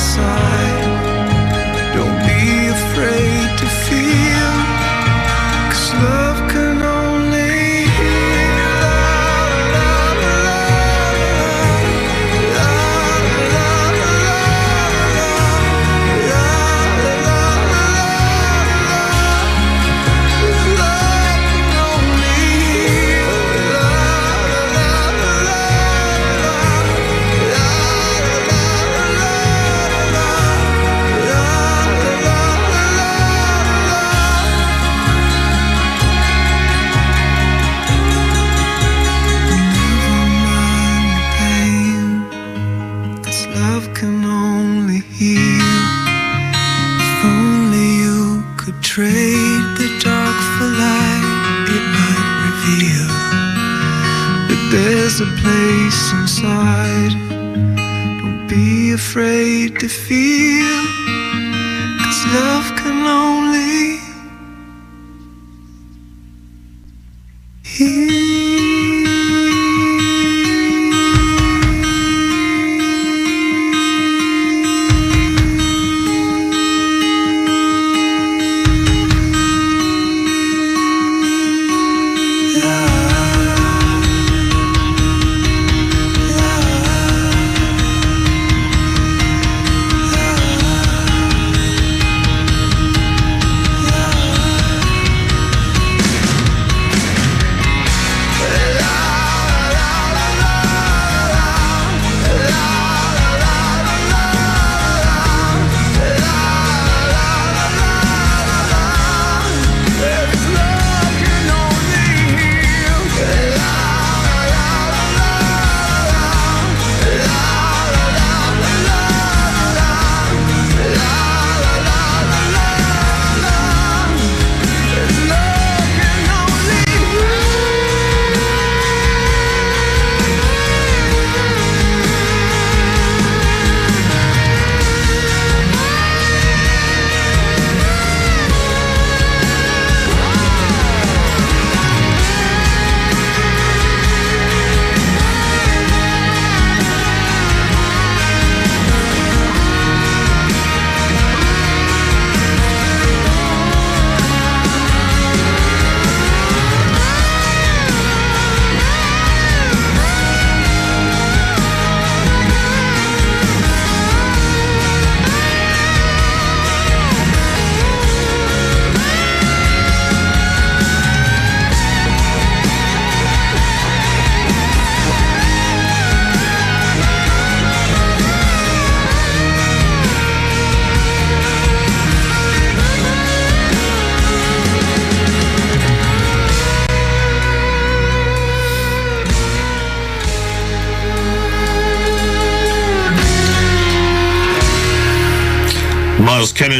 [0.06, 0.45] place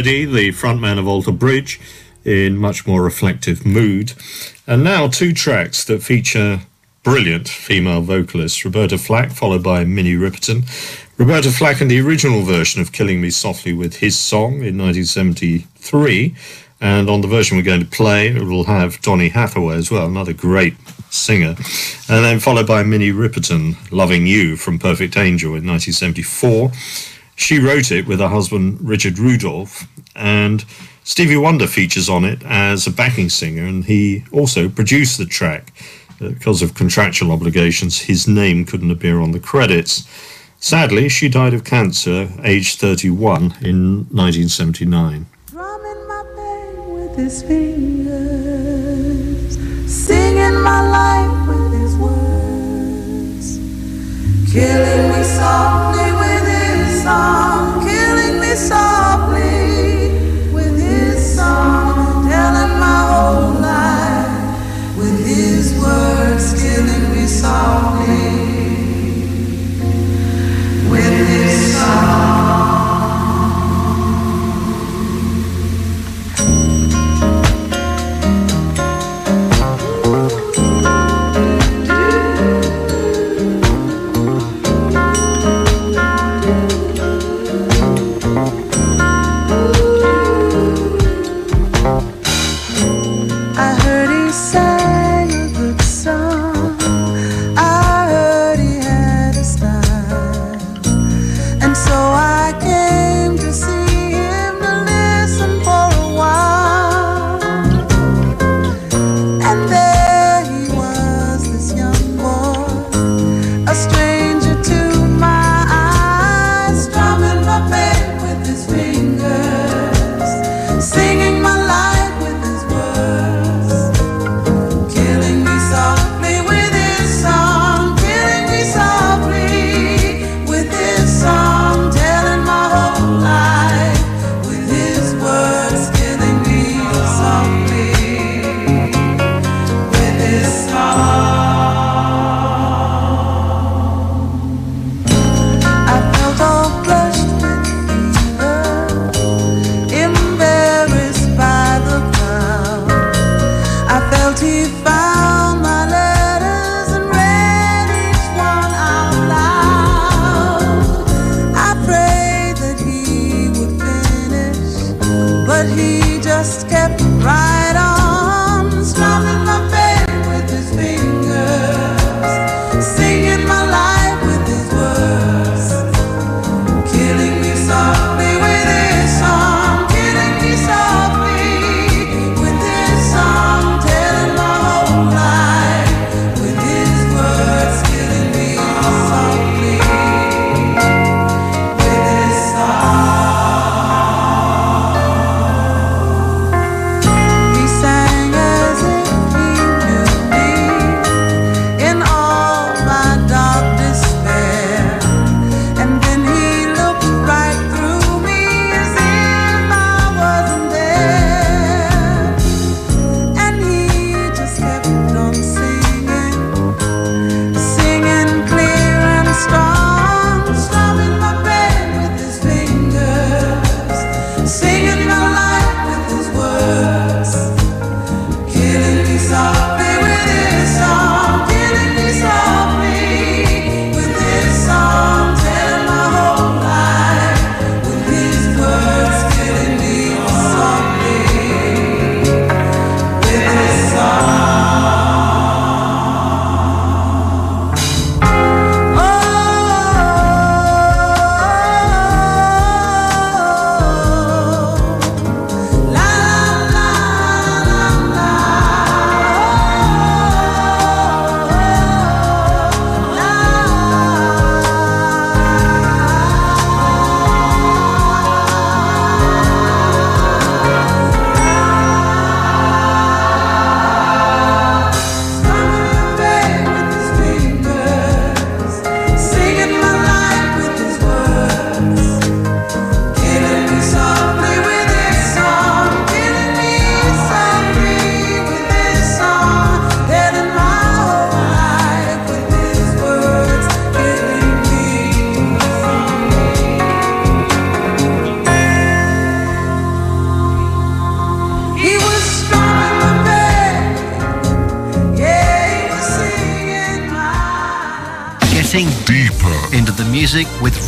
[0.01, 1.79] The frontman of Alter Bridge,
[2.23, 4.13] in much more reflective mood.
[4.67, 6.61] And now two tracks that feature
[7.03, 10.63] brilliant female vocalists Roberta Flack, followed by Minnie Riperton.
[11.17, 16.35] Roberta Flack and the original version of Killing Me Softly with his song in 1973.
[16.79, 20.05] And on the version we're going to play, it will have Donny Hathaway as well,
[20.05, 20.75] another great
[21.09, 21.55] singer.
[22.07, 26.71] And then followed by Minnie Riperton, Loving You from Perfect Angel in 1974.
[27.37, 30.65] She wrote it with her husband Richard Rudolph, and
[31.03, 35.71] Stevie Wonder features on it as a backing singer, and he also produced the track.
[36.19, 40.05] Because of contractual obligations, his name couldn't appear on the credits.
[40.59, 45.27] Sadly, she died of cancer, aged 31, in 1979.
[46.89, 48.17] with his fingers,
[49.85, 53.59] singing my life with his words,
[54.51, 56.46] killing me softly with
[67.27, 68.27] softly
[70.89, 72.46] with his song,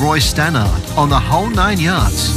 [0.09, 2.33] Roy Stannard on the whole nine yards.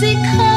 [0.00, 0.47] Easy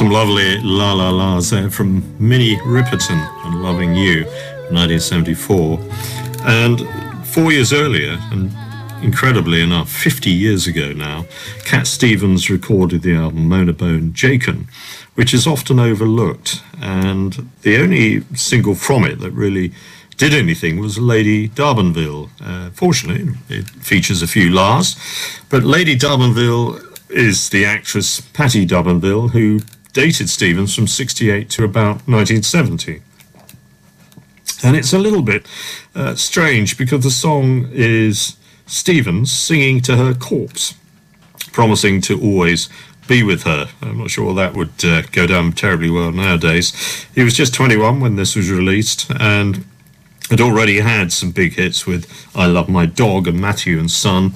[0.00, 4.24] some lovely la la la's there from Minnie Riperton and Loving You,
[4.70, 5.78] 1974.
[6.46, 8.50] And four years earlier, and
[9.04, 11.26] incredibly enough, 50 years ago now,
[11.66, 14.70] Cat Stevens recorded the album Mona Bone Jakon,
[15.16, 16.62] which is often overlooked.
[16.80, 19.70] And the only single from it that really
[20.16, 22.30] did anything was Lady D'Arbanville.
[22.40, 24.96] Uh, fortunately, it features a few Lars,
[25.50, 29.60] but Lady D'Arbanville is the actress Patty D'Arbanville, who
[29.92, 33.02] dated Stevens from 68 to about 1970.
[34.62, 35.46] And it's a little bit
[35.94, 38.36] uh, strange because the song is
[38.66, 40.74] Stevens singing to her corpse,
[41.52, 42.68] promising to always
[43.08, 43.68] be with her.
[43.82, 47.06] I'm not sure that would uh, go down terribly well nowadays.
[47.14, 49.64] He was just 21 when this was released and
[50.30, 54.34] had already had some big hits with I Love My Dog and Matthew and Son.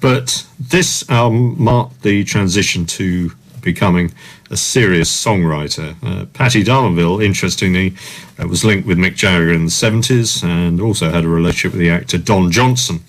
[0.00, 3.32] But this album marked the transition to
[3.72, 4.12] becoming
[4.50, 5.88] a serious songwriter.
[6.02, 7.94] Uh, Patty D'Arbanville, interestingly,
[8.38, 11.80] uh, was linked with Mick Jagger in the 70s and also had a relationship with
[11.80, 13.00] the actor Don Johnson.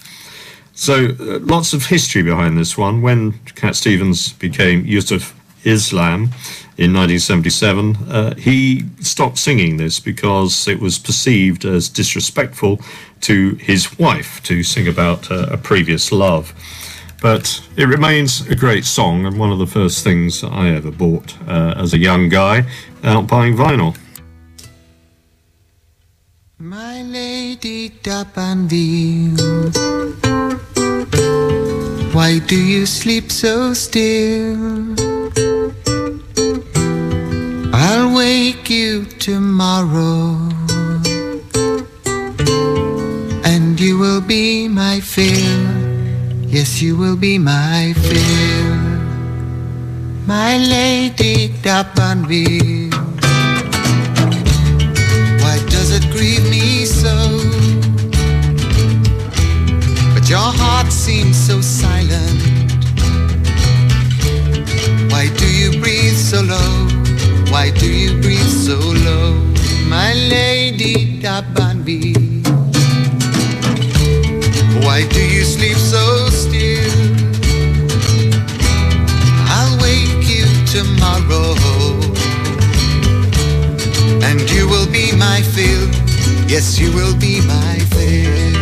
[0.73, 3.01] So uh, lots of history behind this one.
[3.01, 5.33] When Cat Stevens became Yusuf
[5.63, 6.31] Islam
[6.77, 12.79] in 1977, uh, he stopped singing this because it was perceived as disrespectful
[13.21, 16.53] to his wife to sing about uh, a previous love.
[17.21, 21.35] But it remains a great song and one of the first things I ever bought
[21.47, 22.65] uh, as a young guy
[23.03, 23.97] out buying vinyl.
[26.57, 29.39] My lady D'Arbanville,
[32.13, 34.95] why do you sleep so still?
[37.73, 40.37] I'll wake you tomorrow,
[43.45, 45.78] and you will be my fill.
[46.51, 48.75] Yes, you will be my fill,
[50.25, 52.91] my lady D'Arbanville.
[55.41, 57.15] Why does it grieve me so?
[60.15, 62.41] But your heart seems so silent.
[65.11, 66.87] Why do you breathe so low?
[67.51, 69.35] Why do you breathe so low?
[69.87, 72.29] My lady Dabanbi.
[74.83, 76.28] Why do you sleep so
[80.71, 81.55] tomorrow
[84.21, 85.89] and you will be my fill.
[86.47, 88.59] Yes, you will be my fill.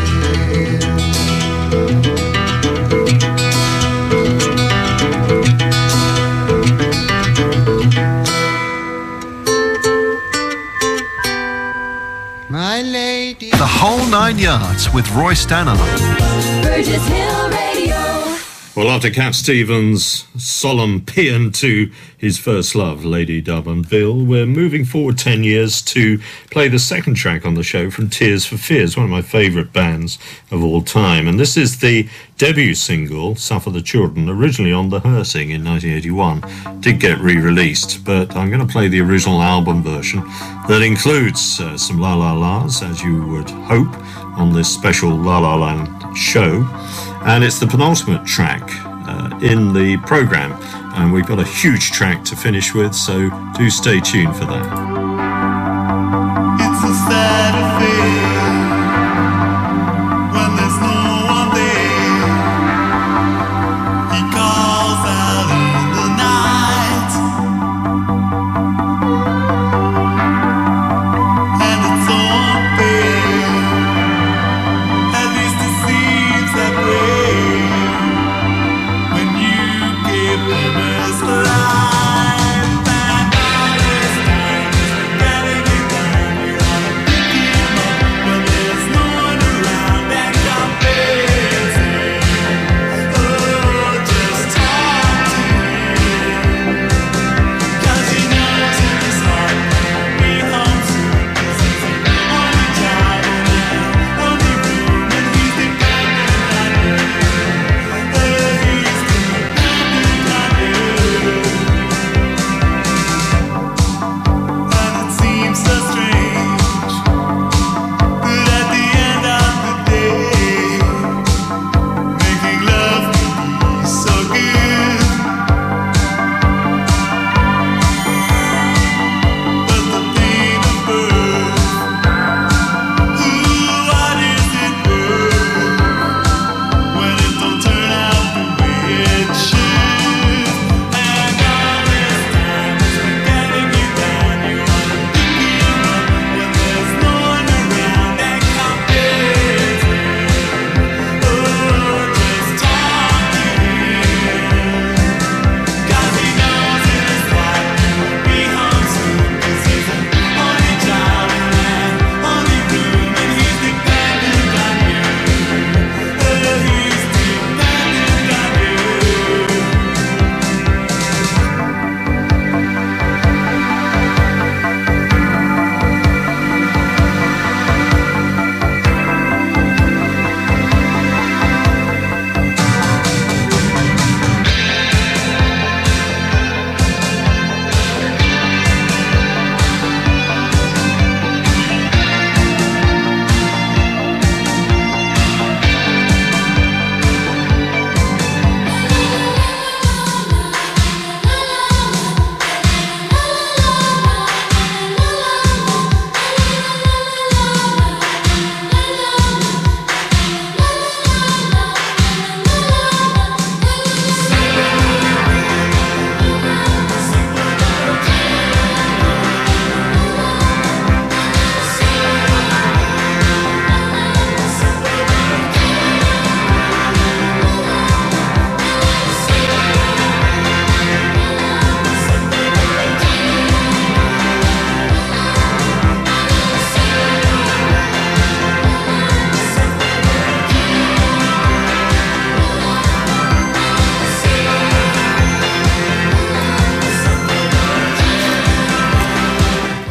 [12.50, 13.52] My lady.
[13.52, 15.78] The whole nine yards with Roy Stannard.
[18.78, 25.18] Well, after Cat Stevens' solemn paean to his first love, Lady D'Arbanville, we're moving forward
[25.18, 26.20] 10 years to
[26.52, 29.74] play the second track on the show from Tears for Fears, one of my favourite
[29.74, 30.20] bands
[30.52, 31.28] of all time.
[31.28, 36.80] And this is the debut single, Suffer the Children, originally on The Hurting in 1981.
[36.80, 40.20] Did get re released, but I'm going to play the original album version
[40.68, 43.98] that includes uh, some La La La's, as you would hope,
[44.38, 46.64] on this special La La Land show.
[47.24, 48.64] And it's the penultimate track
[49.08, 50.54] uh, in the programme.
[50.96, 54.97] And we've got a huge track to finish with, so do stay tuned for that.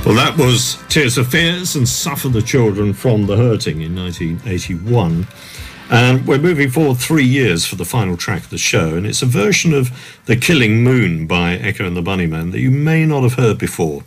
[0.06, 5.26] Well, that was Tears for Fears and Suffer the Children from the Hurting in 1981.
[5.90, 9.22] And we're moving forward three years for the final track of the show, and it's
[9.22, 9.90] a version of
[10.26, 14.04] The Killing Moon by Echo and the Bunnymen that you may not have heard before.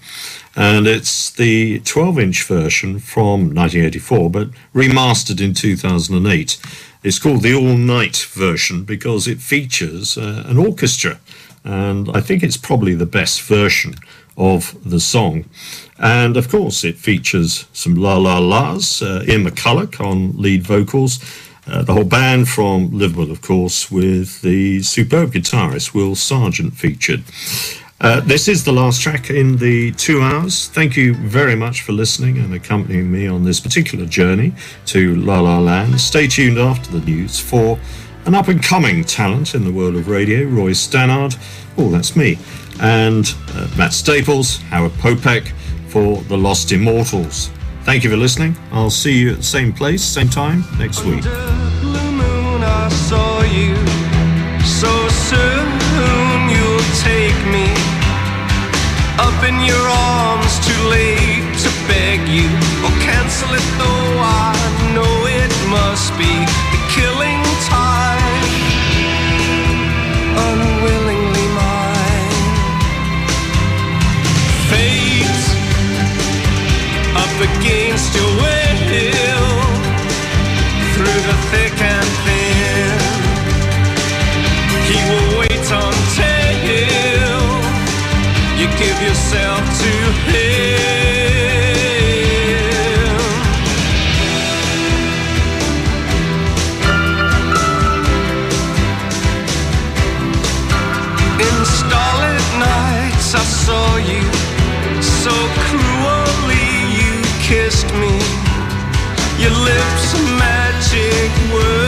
[0.55, 6.61] And it's the 12 inch version from 1984, but remastered in 2008.
[7.03, 11.19] It's called the All Night version because it features uh, an orchestra,
[11.65, 13.95] and I think it's probably the best version
[14.39, 15.45] of the song.
[15.99, 21.19] And of course, it features some La La La's, uh, Ian McCulloch on lead vocals,
[21.67, 27.23] uh, the whole band from Liverpool, of course, with the superb guitarist Will Sergeant featured.
[28.01, 30.69] Uh, this is the last track in the two hours.
[30.69, 34.53] Thank you very much for listening and accompanying me on this particular journey
[34.85, 35.99] to La La Land.
[35.99, 37.77] Stay tuned after the news for
[38.25, 41.35] an up and coming talent in the world of radio, Roy Stannard.
[41.77, 42.37] Oh, that's me.
[42.81, 45.49] And uh, Matt Staples, Howard Popek
[45.87, 47.49] for The Lost Immortals.
[47.83, 48.55] Thank you for listening.
[48.71, 51.25] I'll see you at the same place, same time next week.
[62.83, 64.53] or cancel it, though I
[64.93, 66.31] know it must be
[66.71, 67.38] the killing
[77.39, 79.59] hope against your will
[80.93, 82.99] through the thick and thin.
[84.89, 86.49] He will wait until
[88.59, 89.91] you give yourself to
[90.31, 90.79] him.
[103.31, 104.38] I saw you
[111.09, 111.78] big world.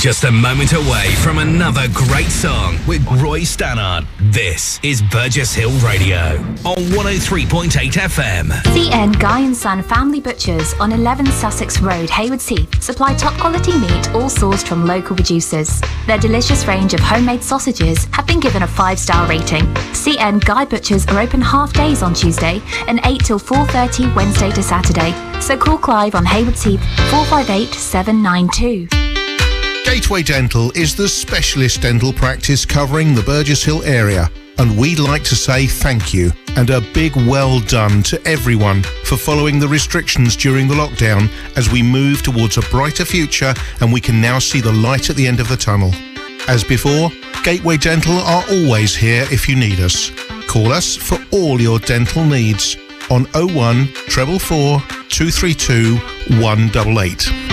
[0.00, 4.06] Just a moment away from another great song with Roy Stannard.
[4.32, 8.48] This is Burgess Hill Radio on 103.8 FM.
[8.72, 13.78] CN Guy and Son Family Butchers on 11 Sussex Road, Haywards Heath, supply top quality
[13.78, 15.82] meat, all sourced from local producers.
[16.06, 19.64] Their delicious range of homemade sausages have been given a five star rating.
[19.92, 24.62] CN Guy Butchers are open half days on Tuesday and 8 till 4:30 Wednesday to
[24.62, 25.12] Saturday.
[25.42, 28.99] So call Clive on Haywards Heath 458 792.
[29.90, 35.24] Gateway Dental is the specialist dental practice covering the Burgess Hill area, and we'd like
[35.24, 40.36] to say thank you and a big well done to everyone for following the restrictions
[40.36, 44.60] during the lockdown as we move towards a brighter future and we can now see
[44.60, 45.90] the light at the end of the tunnel.
[46.46, 47.10] As before,
[47.42, 50.12] Gateway Dental are always here if you need us.
[50.46, 52.76] Call us for all your dental needs
[53.10, 55.96] on 01 444 232
[56.40, 57.49] 188.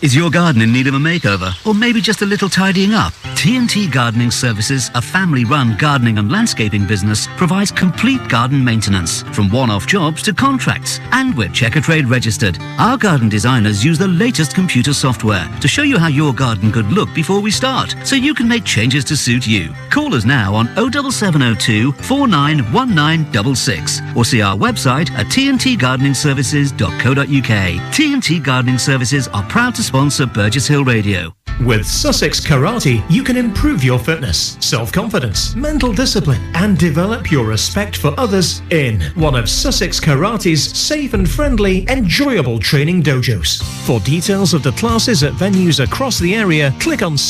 [0.00, 1.52] Is your garden in need of a makeover?
[1.66, 3.12] Or maybe just a little tidying up?
[3.38, 9.48] TNT Gardening Services, a family run gardening and landscaping business, provides complete garden maintenance, from
[9.48, 10.98] one off jobs to contracts.
[11.12, 12.58] And we're Checkatrade registered.
[12.80, 16.86] Our garden designers use the latest computer software to show you how your garden could
[16.86, 19.72] look before we start, so you can make changes to suit you.
[19.88, 27.94] Call us now on 07702 491966 or see our website at tntgardeningservices.co.uk.
[27.94, 31.32] TNT Gardening Services are proud to sponsor Burgess Hill Radio.
[31.66, 37.44] With Sussex Karate, you can improve your fitness, self confidence, mental discipline, and develop your
[37.44, 43.60] respect for others in one of Sussex Karate's safe and friendly, enjoyable training dojos.
[43.84, 47.18] For details of the classes at venues across the area, click on